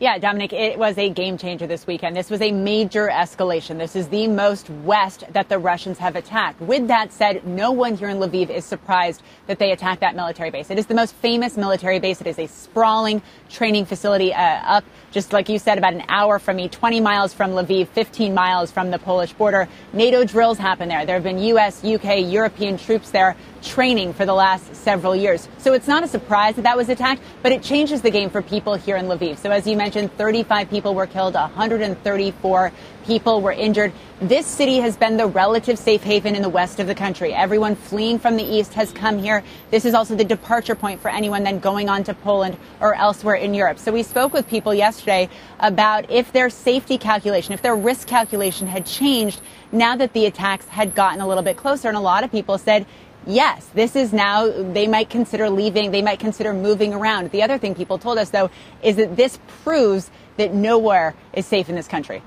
[0.00, 2.14] Yeah, Dominic, it was a game changer this weekend.
[2.14, 3.78] This was a major escalation.
[3.78, 6.60] This is the most west that the Russians have attacked.
[6.60, 10.50] With that said, no one here in Lviv is surprised that they attacked that military
[10.50, 10.70] base.
[10.70, 12.20] It is the most famous military base.
[12.20, 16.38] It is a sprawling training facility uh, up, just like you said, about an hour
[16.38, 19.68] from me, 20 miles from Lviv, 15 miles from the Polish border.
[19.92, 21.06] NATO drills happen there.
[21.06, 25.48] There have been U.S., UK, European troops there training for the last several years.
[25.58, 28.42] So it's not a surprise that that was attacked, but it changes the game for
[28.42, 29.38] people here in Lviv.
[29.38, 32.72] So as you mentioned, 35 people were killed, 134
[33.08, 33.90] people were injured.
[34.20, 37.32] This city has been the relative safe haven in the west of the country.
[37.32, 39.42] Everyone fleeing from the east has come here.
[39.70, 43.36] This is also the departure point for anyone then going on to Poland or elsewhere
[43.36, 43.78] in Europe.
[43.78, 48.66] So we spoke with people yesterday about if their safety calculation, if their risk calculation
[48.66, 49.40] had changed
[49.72, 51.88] now that the attacks had gotten a little bit closer.
[51.88, 52.84] And a lot of people said,
[53.26, 57.30] yes, this is now, they might consider leaving, they might consider moving around.
[57.30, 58.50] The other thing people told us, though,
[58.82, 62.22] is that this proves that nowhere is safe in this country.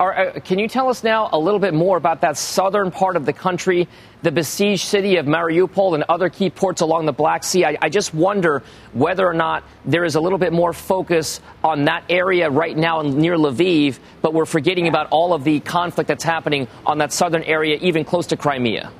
[0.00, 3.26] Uh, can you tell us now a little bit more about that southern part of
[3.26, 3.86] the country,
[4.22, 7.66] the besieged city of Mariupol and other key ports along the Black Sea?
[7.66, 8.62] I, I, just wonder
[8.94, 13.02] whether or not there is a little bit more focus on that area right now
[13.02, 17.42] near Lviv, but we're forgetting about all of the conflict that's happening on that southern
[17.42, 18.90] area, even close to Crimea.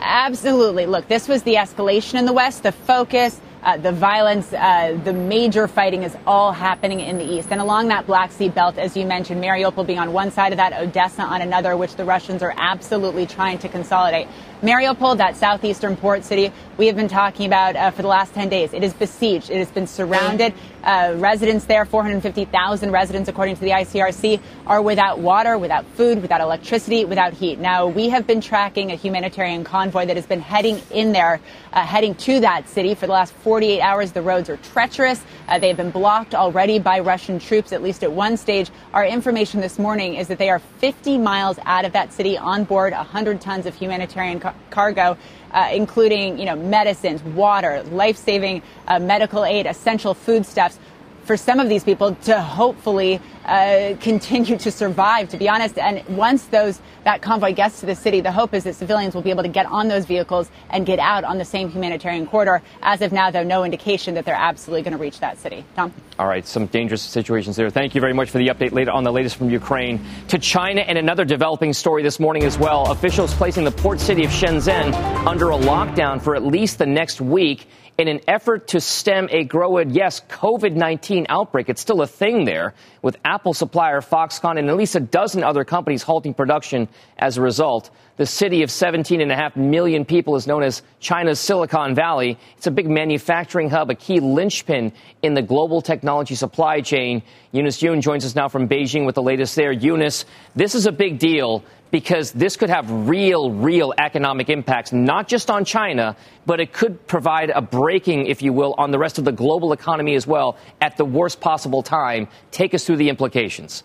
[0.00, 0.86] Absolutely.
[0.86, 3.40] Look, this was the escalation in the West, the focus.
[3.62, 7.48] Uh, the violence, uh, the major fighting is all happening in the east.
[7.50, 10.56] And along that Black Sea belt, as you mentioned, Mariupol being on one side of
[10.56, 14.28] that, Odessa on another, which the Russians are absolutely trying to consolidate.
[14.62, 18.50] Mariupol, that southeastern port city, we have been talking about uh, for the last 10
[18.50, 18.74] days.
[18.74, 19.48] It is besieged.
[19.48, 20.52] It has been surrounded.
[20.84, 26.40] Uh, residents there, 450,000 residents, according to the ICRC, are without water, without food, without
[26.40, 27.58] electricity, without heat.
[27.58, 31.40] Now, we have been tracking a humanitarian convoy that has been heading in there,
[31.72, 34.12] uh, heading to that city for the last 48 hours.
[34.12, 35.22] The roads are treacherous.
[35.48, 38.70] Uh, they have been blocked already by Russian troops, at least at one stage.
[38.94, 42.64] Our information this morning is that they are 50 miles out of that city on
[42.64, 45.16] board 100 tons of humanitarian ca- cargo
[45.52, 50.78] uh, including you know medicines, water, life-saving uh, medical aid, essential foodstuffs
[51.24, 55.78] for some of these people to hopefully uh, continue to survive, to be honest.
[55.78, 59.22] And once those that convoy gets to the city, the hope is that civilians will
[59.22, 62.62] be able to get on those vehicles and get out on the same humanitarian corridor.
[62.82, 65.64] As of now, though, no indication that they're absolutely going to reach that city.
[65.76, 65.92] Tom?
[66.18, 67.70] All right, some dangerous situations there.
[67.70, 70.04] Thank you very much for the update later on the latest from Ukraine.
[70.28, 72.90] To China and another developing story this morning as well.
[72.92, 74.92] Officials placing the port city of Shenzhen
[75.26, 77.66] under a lockdown for at least the next week
[78.00, 81.68] in an effort to stem a growing, yes, COVID 19 outbreak.
[81.68, 85.64] It's still a thing there, with Apple supplier Foxconn and at least a dozen other
[85.64, 87.90] companies halting production as a result.
[88.16, 92.38] The city of 17.5 million people is known as China's Silicon Valley.
[92.56, 97.22] It's a big manufacturing hub, a key linchpin in the global technology supply chain.
[97.52, 99.72] Eunice Yoon joins us now from Beijing with the latest there.
[99.72, 105.28] Eunice, this is a big deal because this could have real, real economic impacts, not
[105.28, 109.18] just on China, but it could provide a breaking, if you will, on the rest
[109.18, 112.28] of the global economy as well at the worst possible time.
[112.50, 113.82] Take us through the implications.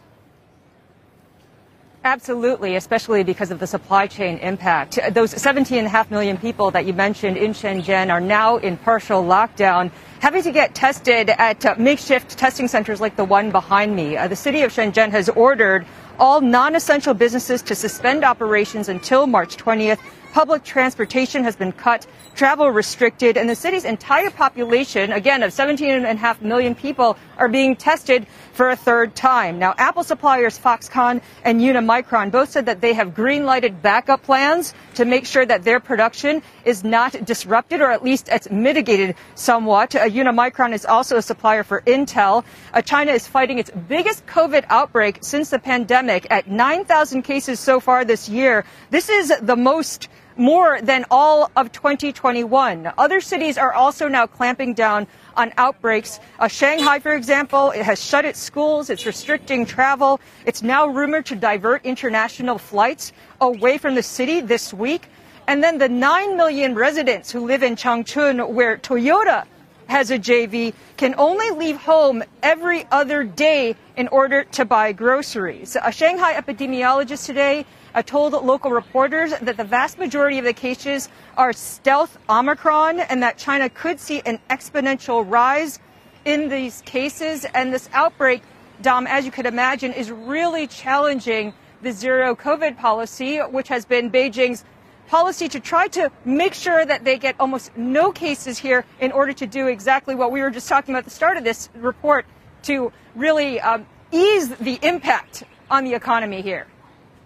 [2.05, 4.99] Absolutely, especially because of the supply chain impact.
[5.09, 9.89] Those 17.5 million people that you mentioned in Shenzhen are now in partial lockdown,
[10.19, 14.17] having to get tested at makeshift testing centers like the one behind me.
[14.17, 15.87] Uh, the city of Shenzhen has ordered
[16.19, 19.99] all non-essential businesses to suspend operations until March 20th.
[20.33, 26.41] Public transportation has been cut travel restricted, and the city's entire population, again of 17.5
[26.41, 29.59] million people, are being tested for a third time.
[29.59, 34.73] Now, Apple suppliers Foxconn and Unimicron both said that they have green lighted backup plans
[34.95, 39.95] to make sure that their production is not disrupted or at least it's mitigated somewhat.
[39.95, 42.45] Uh, Unimicron is also a supplier for Intel.
[42.73, 47.79] Uh, China is fighting its biggest COVID outbreak since the pandemic at 9,000 cases so
[47.79, 48.65] far this year.
[48.89, 52.91] This is the most more than all of 2021.
[52.97, 56.19] Other cities are also now clamping down on outbreaks.
[56.39, 58.89] Uh, Shanghai, for example, it has shut its schools.
[58.89, 60.19] It's restricting travel.
[60.45, 65.07] It's now rumored to divert international flights away from the city this week.
[65.47, 69.45] And then the 9 million residents who live in Changchun, where Toyota
[69.87, 75.77] has a JV, can only leave home every other day in order to buy groceries.
[75.83, 81.09] A Shanghai epidemiologist today uh, told local reporters that the vast majority of the cases
[81.37, 85.79] are stealth Omicron and that China could see an exponential rise
[86.25, 87.45] in these cases.
[87.55, 88.43] And this outbreak,
[88.81, 94.11] Dom, as you could imagine, is really challenging the zero COVID policy, which has been
[94.11, 94.65] Beijing's
[95.07, 99.31] policy to try to make sure that they get almost no cases here in order
[99.31, 102.25] to do exactly what we were just talking about at the start of this report
[102.63, 106.65] to really um, ease the impact on the economy here.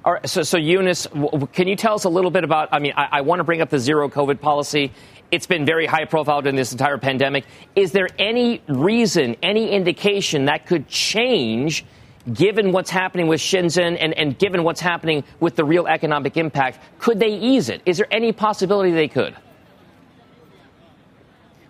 [0.06, 1.08] All right, so, so Eunice,
[1.52, 2.70] can you tell us a little bit about?
[2.72, 4.94] I mean, I, I want to bring up the zero COVID policy.
[5.30, 7.46] It's been very high profile during this entire pandemic.
[7.76, 11.86] Is there any reason, any indication that could change?
[12.34, 16.80] given what's happening with Shenzhen and, and, given what's happening with the real economic impact,
[17.00, 17.82] could they ease it?
[17.86, 19.36] Is there any possibility they could?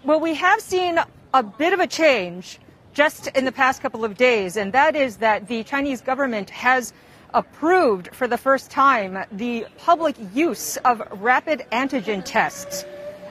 [0.03, 0.99] Well, we have seen
[1.33, 2.59] a bit of a change
[2.93, 6.93] just in the past couple of days, and that is that the Chinese government has
[7.33, 12.85] approved for the first time the public use of rapid antigen tests.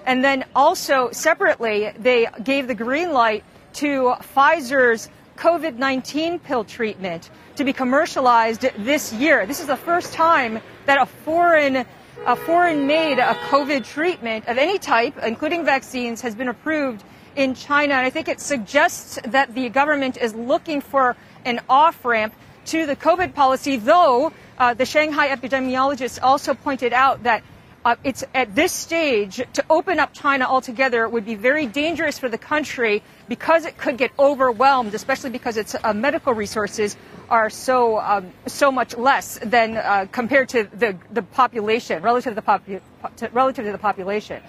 [0.07, 7.31] And then also separately, they gave the green light to Pfizer's COVID 19 pill treatment
[7.57, 9.47] to be commercialized this year.
[9.47, 11.85] This is the first time that a foreign
[12.27, 17.05] a foreign made a COVID treatment of any type, including vaccines, has been approved
[17.37, 17.95] in China.
[17.95, 22.35] And I think it suggests that the government is looking for an off ramp
[22.69, 27.43] to the COVID policy, though uh, the Shanghai epidemiologist also pointed out that
[27.85, 32.29] uh, it's at this stage to open up China altogether would be very dangerous for
[32.29, 36.97] the country because it could get overwhelmed, especially because its uh, medical resources
[37.31, 42.41] are so um, so much less than uh, compared to the the population relative to
[42.41, 42.81] the popu-
[43.17, 44.43] to, relative to the population.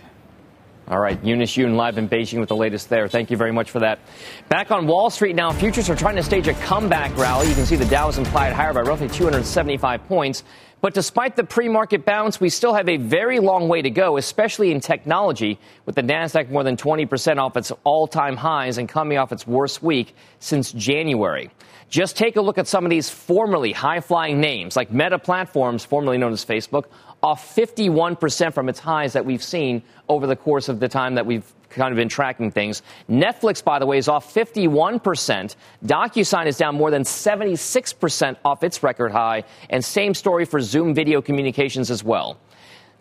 [0.89, 3.07] All right, Eunice Yoon live in Beijing with the latest there.
[3.07, 3.99] Thank you very much for that.
[4.47, 7.47] Back on Wall Street now, futures are trying to stage a comeback rally.
[7.47, 10.43] You can see the Dow is implied higher by roughly 275 points.
[10.81, 14.71] But despite the pre-market bounce, we still have a very long way to go, especially
[14.71, 19.31] in technology, with the Nasdaq more than 20% off its all-time highs and coming off
[19.31, 21.51] its worst week since January.
[21.89, 26.17] Just take a look at some of these formerly high-flying names, like Meta Platforms, formerly
[26.17, 26.85] known as Facebook,
[27.21, 31.25] off 51% from its highs that we've seen over the course of the time that
[31.25, 32.81] we've kind of been tracking things.
[33.09, 35.55] Netflix, by the way, is off 51%.
[35.85, 39.43] DocuSign is down more than 76% off its record high.
[39.69, 42.37] And same story for Zoom Video Communications as well.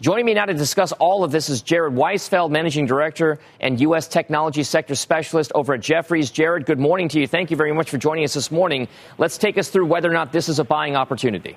[0.00, 4.06] Joining me now to discuss all of this is Jared Weisfeld, Managing Director and U.S.
[4.06, 6.30] Technology Sector Specialist over at Jefferies.
[6.30, 7.26] Jared, good morning to you.
[7.26, 8.86] Thank you very much for joining us this morning.
[9.18, 11.56] Let's take us through whether or not this is a buying opportunity.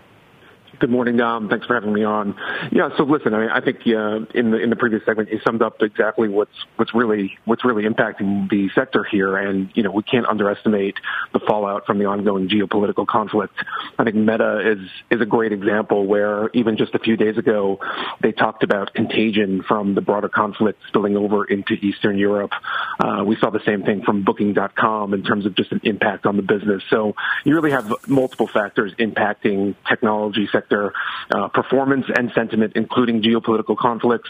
[0.81, 1.47] Good morning, Dom.
[1.47, 2.35] Thanks for having me on.
[2.71, 5.39] Yeah, so listen, I mean, I think uh, in the in the previous segment you
[5.45, 9.91] summed up exactly what's what's really what's really impacting the sector here, and you know
[9.91, 10.95] we can't underestimate
[11.33, 13.53] the fallout from the ongoing geopolitical conflict.
[13.99, 17.79] I think Meta is is a great example where even just a few days ago
[18.19, 22.53] they talked about contagion from the broader conflict spilling over into Eastern Europe.
[22.99, 26.37] Uh, we saw the same thing from Booking.com in terms of just an impact on
[26.37, 26.81] the business.
[26.89, 27.13] So
[27.45, 30.93] you really have multiple factors impacting technology sector sector
[31.33, 34.29] uh, performance and sentiment, including geopolitical conflicts,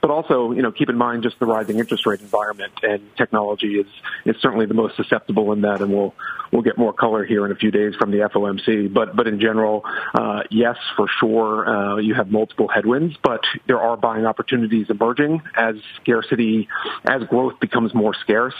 [0.00, 3.76] but also, you know, keep in mind just the rising interest rate environment and technology
[3.76, 3.86] is
[4.24, 6.14] is certainly the most susceptible in that, and we'll
[6.52, 8.92] we'll get more color here in a few days from the FOMC.
[8.92, 9.82] But but in general,
[10.14, 15.42] uh, yes, for sure, uh, you have multiple headwinds, but there are buying opportunities emerging
[15.56, 16.68] as scarcity,
[17.04, 18.54] as growth becomes more scarce.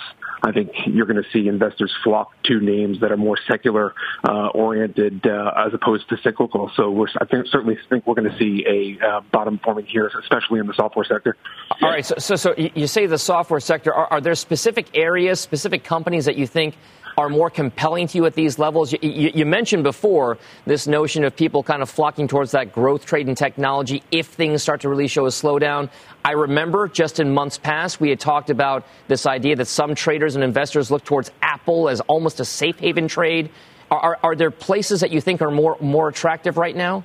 [0.45, 4.49] I think you're going to see investors flock to names that are more secular uh,
[4.49, 6.71] oriented uh, as opposed to cyclical.
[6.75, 10.11] So we're, I think, certainly think we're going to see a uh, bottom forming here,
[10.21, 11.37] especially in the software sector.
[11.83, 12.05] All right.
[12.05, 13.93] So, so, so you say the software sector.
[13.95, 16.75] Are, are there specific areas, specific companies that you think
[17.17, 18.93] are more compelling to you at these levels?
[18.93, 23.05] You, you, you, mentioned before this notion of people kind of flocking towards that growth
[23.05, 25.91] trade in technology if things start to really show a slowdown.
[26.25, 30.35] I remember just in months past, we had talked about this idea that some traders
[30.35, 33.51] and investors look towards Apple as almost a safe haven trade.
[33.93, 37.05] Are, are, there places that you think are more, more attractive right now?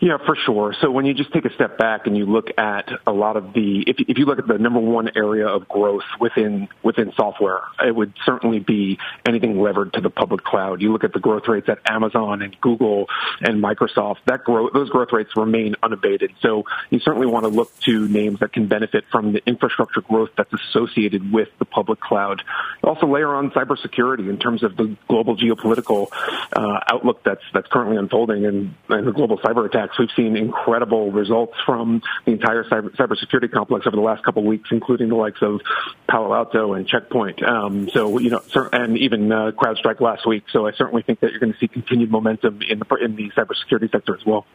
[0.00, 0.74] Yeah, for sure.
[0.80, 3.52] So when you just take a step back and you look at a lot of
[3.52, 7.62] the, if, if you look at the number one area of growth within within software,
[7.84, 10.82] it would certainly be anything levered to the public cloud.
[10.82, 13.06] You look at the growth rates at Amazon and Google
[13.40, 14.18] and Microsoft.
[14.26, 16.32] That growth, those growth rates remain unabated.
[16.42, 20.30] So you certainly want to look to names that can benefit from the infrastructure growth
[20.36, 22.42] that's associated with the public cloud.
[22.84, 26.06] Also layer on cybersecurity in terms of the global geopolitical
[26.52, 29.98] uh, outlook that's that's currently unfolding and, and the global cyber attack attacks.
[29.98, 34.46] We've seen incredible results from the entire cyber, cybersecurity complex over the last couple of
[34.46, 35.60] weeks, including the likes of
[36.08, 37.42] Palo Alto and Checkpoint.
[37.42, 38.40] Um, so, you know,
[38.72, 40.44] and even uh, CrowdStrike last week.
[40.50, 43.30] So I certainly think that you're going to see continued momentum in the, in the
[43.30, 44.46] cybersecurity sector as well.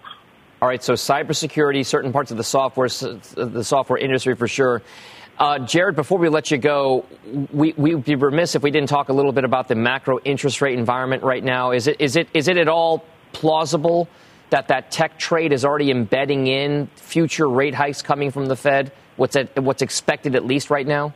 [0.61, 4.81] All right, so cybersecurity, certain parts of the software, the software industry for sure.
[5.37, 7.05] Uh, Jared, before we let you go,
[7.51, 10.61] we, we'd be remiss if we didn't talk a little bit about the macro interest
[10.61, 11.71] rate environment right now.
[11.71, 13.03] Is it, is it, is it at all
[13.33, 14.07] plausible
[14.49, 18.91] that that tech trade is already embedding in future rate hikes coming from the Fed?
[19.15, 21.13] What's, at, what's expected at least right now?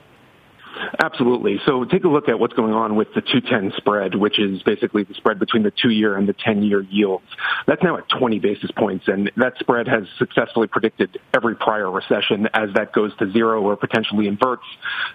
[0.99, 1.59] Absolutely.
[1.65, 5.03] So take a look at what's going on with the 210 spread, which is basically
[5.03, 7.25] the spread between the two year and the 10 year yields.
[7.65, 12.47] That's now at 20 basis points, and that spread has successfully predicted every prior recession
[12.53, 14.63] as that goes to zero or potentially inverts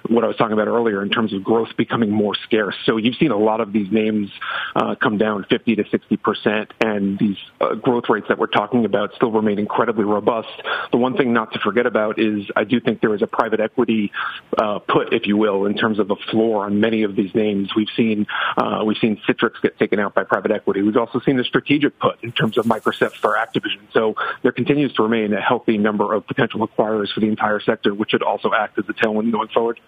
[0.08, 2.74] what I was talking about earlier in terms of growth becoming more scarce.
[2.84, 4.30] So you've seen a lot of these names
[4.74, 8.84] uh, come down 50 to 60 percent, and these uh, growth rates that we're talking
[8.84, 10.48] about still remain incredibly robust.
[10.90, 13.60] The one thing not to forget about is I do think there is a private
[13.60, 14.12] equity
[14.56, 17.74] uh, put, if you will, in terms of a floor on many of these names.
[17.74, 18.26] We've seen
[18.56, 20.82] uh, we've seen Citrix get taken out by private equity.
[20.82, 23.80] We've also seen the strategic put in terms of Microsoft for Activision.
[23.92, 27.94] So there continues to remain a healthy number of potential acquirers for the entire sector,
[27.94, 29.80] which should also act as a tailwind going forward.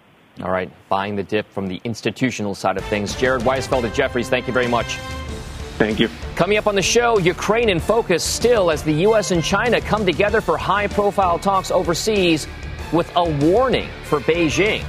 [0.42, 3.14] All right, buying the dip from the institutional side of things.
[3.14, 4.98] Jared Weisfeld at Jefferies, thank you very much.
[5.78, 6.08] Thank you.
[6.36, 9.32] Coming up on the show, Ukraine in focus still as the U.S.
[9.32, 12.46] and China come together for high profile talks overseas
[12.92, 14.84] with a warning for Beijing.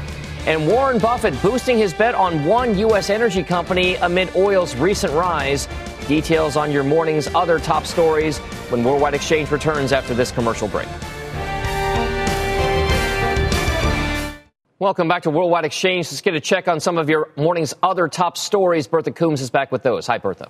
[0.47, 3.09] And Warren Buffett boosting his bet on one U.S.
[3.09, 5.67] energy company amid oil's recent rise.
[6.07, 8.37] Details on your morning's other top stories
[8.69, 10.87] when Worldwide Exchange returns after this commercial break.
[14.77, 16.11] Welcome back to Worldwide Exchange.
[16.11, 18.85] Let's get a check on some of your morning's other top stories.
[18.85, 20.05] Bertha Coombs is back with those.
[20.05, 20.49] Hi, Bertha.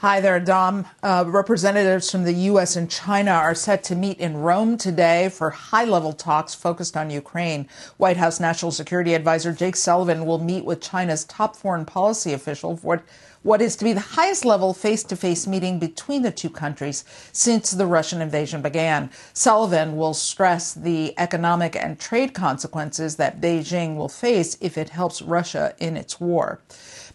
[0.00, 0.86] Hi there, Dom.
[1.02, 2.76] Uh, representatives from the U.S.
[2.76, 7.10] and China are set to meet in Rome today for high level talks focused on
[7.10, 7.68] Ukraine.
[7.96, 12.76] White House National Security Advisor Jake Sullivan will meet with China's top foreign policy official
[12.76, 13.02] for
[13.42, 17.04] what is to be the highest level face to face meeting between the two countries
[17.32, 19.10] since the Russian invasion began.
[19.32, 25.22] Sullivan will stress the economic and trade consequences that Beijing will face if it helps
[25.22, 26.60] Russia in its war.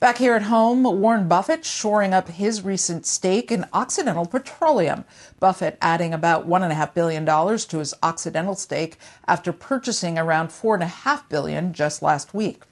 [0.03, 5.05] Back here at home, Warren Buffett shoring up his recent stake in Occidental Petroleum.
[5.39, 8.97] Buffett adding about $1.5 billion to his Occidental stake
[9.29, 12.63] after purchasing around 4.5 billion just last week.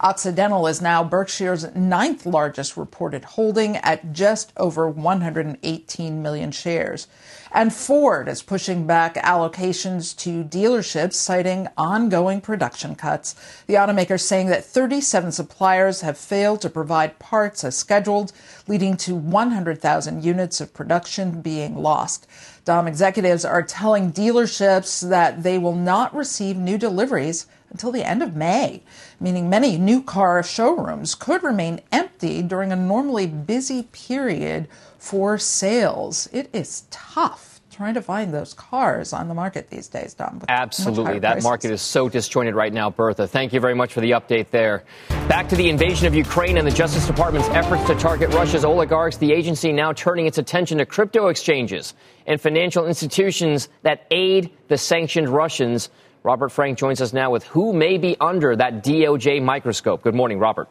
[0.00, 7.08] Occidental is now Berkshire's ninth largest reported holding at just over 118 million shares.
[7.50, 13.34] And Ford is pushing back allocations to dealerships, citing ongoing production cuts.
[13.66, 18.32] The automaker saying that 37 suppliers have failed to provide parts as scheduled,
[18.68, 22.28] leading to 100,000 units of production being lost.
[22.64, 28.22] Dom executives are telling dealerships that they will not receive new deliveries until the end
[28.22, 28.82] of May,
[29.20, 36.28] meaning many new car showrooms could remain empty during a normally busy period for sales.
[36.32, 40.42] It is tough trying to find those cars on the market these days, Dom.
[40.48, 41.20] Absolutely.
[41.20, 43.28] That market is so disjointed right now, Bertha.
[43.28, 44.82] Thank you very much for the update there.
[45.28, 49.18] Back to the invasion of Ukraine and the Justice Department's efforts to target Russia's oligarchs,
[49.18, 51.94] the agency now turning its attention to crypto exchanges
[52.26, 55.88] and financial institutions that aid the sanctioned Russians.
[56.28, 60.02] Robert Frank joins us now with who may be under that DOJ microscope.
[60.02, 60.68] Good morning, Robert.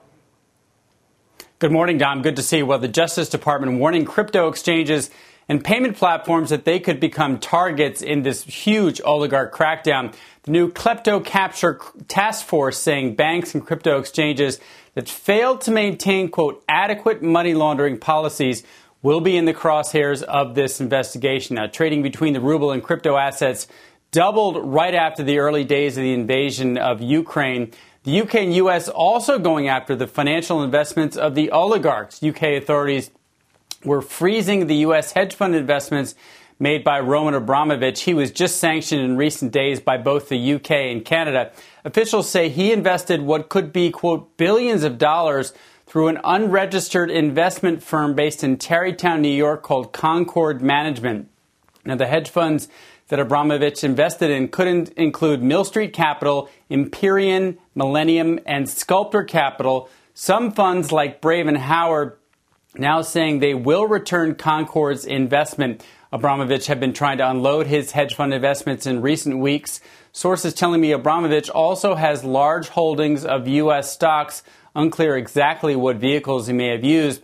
[1.58, 2.22] Good morning, Dom.
[2.22, 2.68] Good to see you.
[2.68, 5.10] Well, the Justice Department warning crypto exchanges
[5.50, 10.14] and payment platforms that they could become targets in this huge oligarch crackdown.
[10.44, 14.60] The new Klepto Capture Task Force saying banks and crypto exchanges
[14.94, 18.62] that failed to maintain, quote, adequate money laundering policies
[19.02, 21.56] will be in the crosshairs of this investigation.
[21.56, 23.68] Now, trading between the ruble and crypto assets
[24.12, 27.72] doubled right after the early days of the invasion of Ukraine.
[28.04, 32.24] The UK and US also going after the financial investments of the oligarchs.
[32.24, 33.12] UK authorities
[33.84, 36.16] were freezing the US hedge fund investments
[36.60, 38.02] made by Roman Abramovich.
[38.02, 41.52] He was just sanctioned in recent days by both the UK and Canada.
[41.86, 45.54] Officials say he invested what could be, quote, billions of dollars
[45.86, 51.30] through an unregistered investment firm based in Tarrytown, New York called Concord Management.
[51.86, 52.68] Now, the hedge funds
[53.08, 59.90] that Abramovich invested in could include Mill Street Capital, Empyrean, Millennium, and Sculptor Capital.
[60.14, 62.18] Some funds like Brevan Howard
[62.76, 65.84] now saying they will return Concord's investment.
[66.12, 69.80] Abramovich had been trying to unload his hedge fund investments in recent weeks.
[70.12, 73.92] Sources telling me Abramovich also has large holdings of U.S.
[73.92, 74.44] stocks.
[74.76, 77.22] Unclear exactly what vehicles he may have used.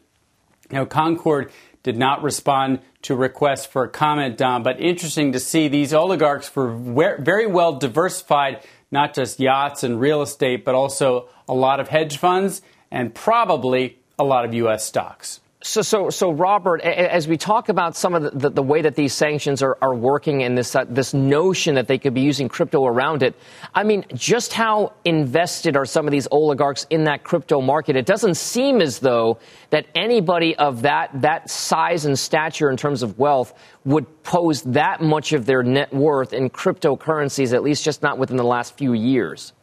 [0.72, 1.52] Now, Concord
[1.84, 4.64] did not respond to requests for a comment, Dom.
[4.64, 6.74] But interesting to see these oligarchs were
[7.20, 12.18] very well diversified, not just yachts and real estate, but also a lot of hedge
[12.18, 14.86] funds and probably a lot of U.S.
[14.86, 15.42] stocks.
[15.66, 19.14] So, so, so, Robert, as we talk about some of the, the, way that these
[19.14, 22.86] sanctions are, are working and this, uh, this notion that they could be using crypto
[22.86, 23.34] around it,
[23.74, 27.96] I mean, just how invested are some of these oligarchs in that crypto market?
[27.96, 29.40] It doesn't seem as though
[29.70, 33.54] that anybody of that, that size and stature in terms of wealth
[33.86, 38.36] would pose that much of their net worth in cryptocurrencies, at least just not within
[38.36, 39.54] the last few years.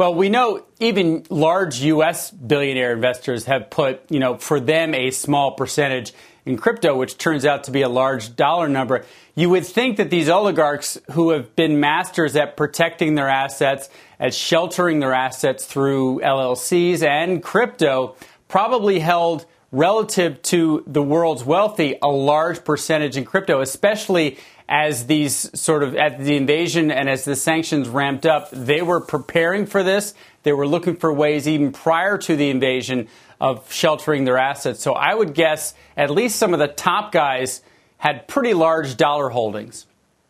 [0.00, 2.30] Well, we know even large U.S.
[2.30, 6.14] billionaire investors have put, you know, for them a small percentage
[6.46, 9.04] in crypto, which turns out to be a large dollar number.
[9.34, 14.32] You would think that these oligarchs who have been masters at protecting their assets, at
[14.32, 18.16] sheltering their assets through LLCs and crypto,
[18.48, 24.38] probably held relative to the world's wealthy a large percentage in crypto, especially
[24.70, 29.00] as these sort of at the invasion and as the sanctions ramped up, they were
[29.00, 30.14] preparing for this.
[30.44, 33.08] They were looking for ways even prior to the invasion
[33.40, 34.80] of sheltering their assets.
[34.80, 37.62] So I would guess at least some of the top guys
[37.98, 39.86] had pretty large dollar holdings.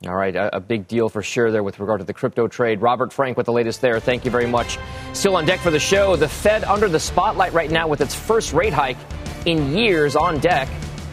[0.07, 2.81] All right, a, a, big deal for sure there with regard to the crypto trade.
[2.81, 4.01] Robert Frank with the latest there.
[4.01, 4.79] Thank you very much.
[5.13, 8.15] Still on deck for the show, the Fed under the spotlight right now with its
[8.15, 8.97] first rate hike
[9.45, 10.71] in years on deck.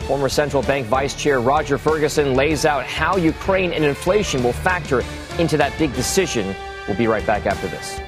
[0.07, 5.03] Former central bank vice chair Roger Ferguson lays out how Ukraine and inflation will factor
[5.37, 6.55] into that big decision.
[6.87, 7.99] We'll be right back after this.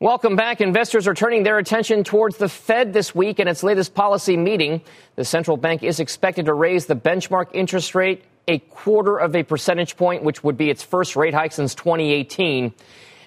[0.00, 0.62] Welcome back.
[0.62, 4.80] Investors are turning their attention towards the Fed this week and its latest policy meeting.
[5.16, 9.42] The central bank is expected to raise the benchmark interest rate a quarter of a
[9.42, 12.72] percentage point, which would be its first rate hike since 2018.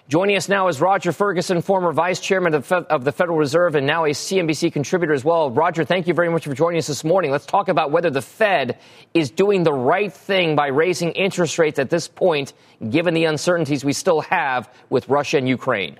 [0.09, 4.05] Joining us now is Roger Ferguson, former vice chairman of, the Federal Reserve and now
[4.05, 5.49] a CNBC contributor as well.
[5.51, 7.31] Roger, thank you very much for joining us this morning.
[7.31, 8.79] Let's talk about whether the Fed
[9.13, 12.53] is doing the right thing by raising interest rates at this point,
[12.89, 15.97] given the uncertainties we still have with Russia and Ukraine.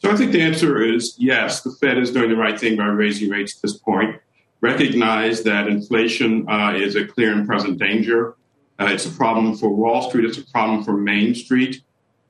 [0.00, 2.86] So I think the answer is yes, the Fed is doing the right thing by
[2.86, 4.20] raising rates at this point.
[4.60, 8.36] Recognize that inflation uh, is a clear and present danger.
[8.78, 11.82] Uh, it's a problem for Wall Street, it's a problem for Main Street.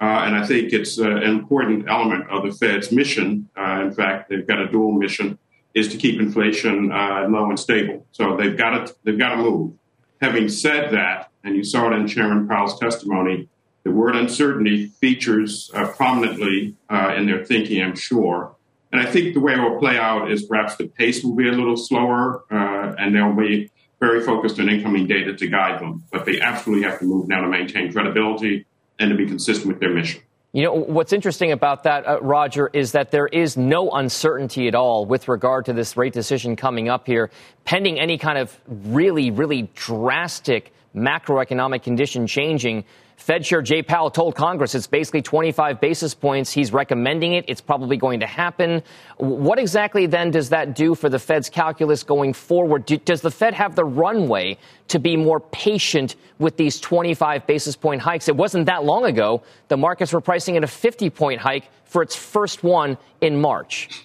[0.02, 3.48] Uh, and I think it's uh, an important element of the Fed's mission.
[3.56, 5.38] Uh, in fact, they've got a dual mission:
[5.74, 8.04] is to keep inflation uh, low and stable.
[8.10, 9.74] So they've got to they've got to move.
[10.20, 13.48] Having said that, and you saw it in Chairman Powell's testimony,
[13.84, 18.56] the word uncertainty features uh, prominently uh, in their thinking, I'm sure.
[18.90, 21.48] And I think the way it will play out is perhaps the pace will be
[21.48, 26.02] a little slower, and they'll be very focused on incoming data to guide them.
[26.10, 28.66] But they absolutely have to move now to maintain credibility
[28.98, 30.22] and to be consistent with their mission.
[30.54, 34.74] You know, what's interesting about that, uh, Roger, is that there is no uncertainty at
[34.74, 37.30] all with regard to this rate decision coming up here,
[37.64, 42.84] pending any kind of really, really drastic macroeconomic condition changing.
[43.22, 46.50] Fed Chair Jay Powell told Congress it's basically 25 basis points.
[46.50, 47.44] He's recommending it.
[47.46, 48.82] It's probably going to happen.
[49.16, 52.84] What exactly then does that do for the Fed's calculus going forward?
[53.04, 54.58] does the Fed have the runway
[54.88, 58.28] to be more patient with these 25 basis point hikes?
[58.28, 59.42] It wasn't that long ago.
[59.68, 64.04] The markets were pricing in a 50 point hike for its first one in March.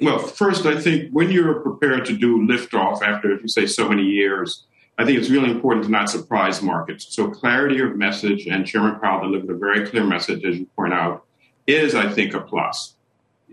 [0.00, 3.88] Well, first, I think when you're prepared to do liftoff after, if you say, so
[3.88, 4.66] many years,
[5.00, 7.06] I think it's really important to not surprise markets.
[7.08, 10.92] So clarity of message, and Chairman Powell delivered a very clear message, as you point
[10.92, 11.24] out,
[11.66, 12.96] is, I think, a plus.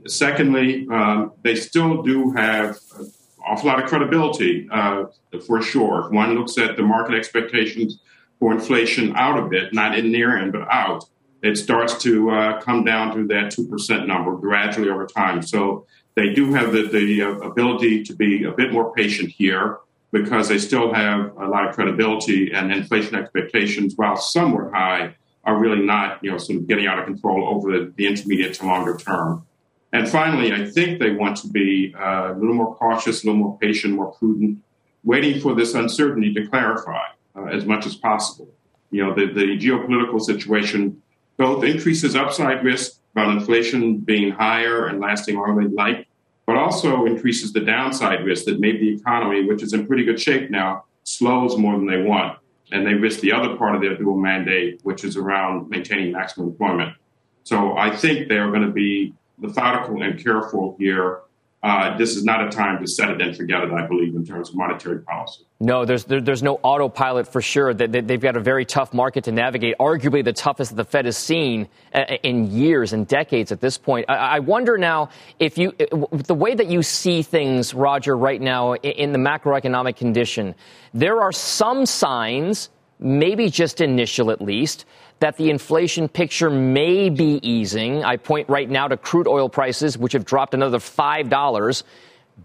[0.08, 3.14] Secondly, um, they still do have an
[3.46, 5.06] awful lot of credibility, uh,
[5.46, 6.08] for sure.
[6.08, 8.00] If one looks at the market expectations
[8.42, 11.06] for inflation out a bit, not in near end, but out,
[11.44, 15.42] it starts to uh, come down to that 2% number gradually over time.
[15.42, 15.86] So
[16.16, 19.78] they do have the, the uh, ability to be a bit more patient here
[20.12, 25.16] because they still have a lot of credibility and inflation expectations, while some were high,
[25.44, 28.54] are really not, you know, sort of getting out of control over the, the intermediate
[28.56, 29.46] to longer term.
[29.94, 33.40] And finally, I think they want to be uh, a little more cautious, a little
[33.40, 34.60] more patient, more prudent,
[35.04, 37.06] waiting for this uncertainty to clarify
[37.36, 38.50] uh, as much as possible.
[38.92, 41.02] You know, the, the geopolitical situation
[41.38, 46.07] both increases upside risk about inflation being higher and lasting longer than like,
[46.48, 50.20] but also increases the downside risk that maybe the economy, which is in pretty good
[50.20, 52.40] shape now, slows more than they want.
[52.72, 56.48] And they risk the other part of their dual mandate, which is around maintaining maximum
[56.48, 56.96] employment.
[57.44, 61.22] So I think they're going to be methodical and careful here
[61.64, 64.24] uh, this is not a time to set it and forget it, I believe, in
[64.24, 65.44] terms of monetary policy.
[65.60, 67.74] No, there's, there, there's no autopilot for sure.
[67.74, 71.18] They, they've got a very tough market to navigate, arguably the toughest the Fed has
[71.18, 74.06] seen uh, in years and decades at this point.
[74.08, 75.74] I, I wonder now if you,
[76.12, 80.54] the way that you see things, Roger, right now in the macroeconomic condition,
[80.94, 84.86] there are some signs, maybe just initial at least,
[85.20, 88.04] that the inflation picture may be easing.
[88.04, 91.84] I point right now to crude oil prices, which have dropped another $5.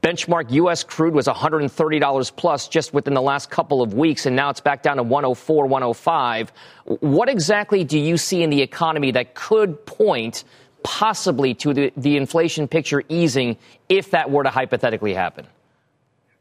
[0.00, 0.82] Benchmark U.S.
[0.82, 4.82] crude was $130 plus just within the last couple of weeks, and now it's back
[4.82, 6.52] down to 104, 105.
[7.00, 10.44] What exactly do you see in the economy that could point
[10.82, 13.58] possibly to the, the inflation picture easing
[13.88, 15.46] if that were to hypothetically happen?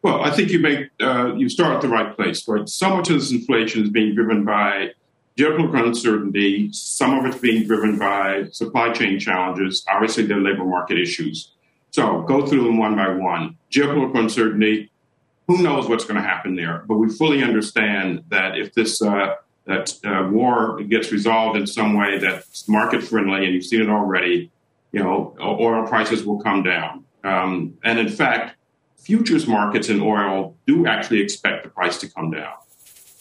[0.02, 2.48] Well, I think you make uh, you start at the right place.
[2.48, 4.92] Right, so much of this inflation is being driven by
[5.38, 9.86] geopolitical uncertainty, some of it's being driven by supply chain challenges.
[9.90, 11.52] Obviously, are labor market issues.
[11.92, 13.58] So go through them one by one.
[13.72, 14.92] Geopolitical uncertainty,
[15.48, 16.84] who knows what's going to happen there?
[16.88, 21.94] But we fully understand that if this uh, that uh, war gets resolved in some
[21.94, 24.52] way that's market friendly, and you've seen it already,
[24.92, 27.06] you know, oil prices will come down.
[27.24, 28.56] Um, and in fact,
[28.98, 32.54] futures markets in oil do actually expect the price to come down.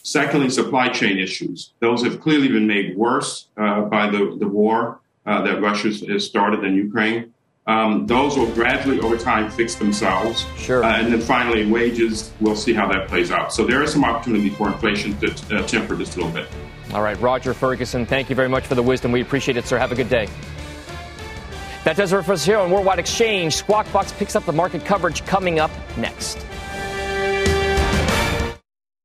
[0.03, 1.73] Secondly, supply chain issues.
[1.81, 6.25] Those have clearly been made worse uh, by the, the war uh, that Russia has
[6.25, 7.33] started in Ukraine.
[7.67, 10.47] Um, those will gradually, over time, fix themselves.
[10.57, 10.83] Sure.
[10.83, 13.53] Uh, and then finally, wages, we'll see how that plays out.
[13.53, 16.49] So there is some opportunity for inflation to uh, temper this a little bit.
[16.93, 19.13] All right, Roger Ferguson, thank you very much for the wisdom.
[19.13, 19.79] We appreciate it, sir.
[19.79, 20.29] Have a good day.
[21.85, 23.55] That does it for us here on Worldwide Exchange.
[23.55, 26.45] Squawk Box picks up the market coverage coming up next.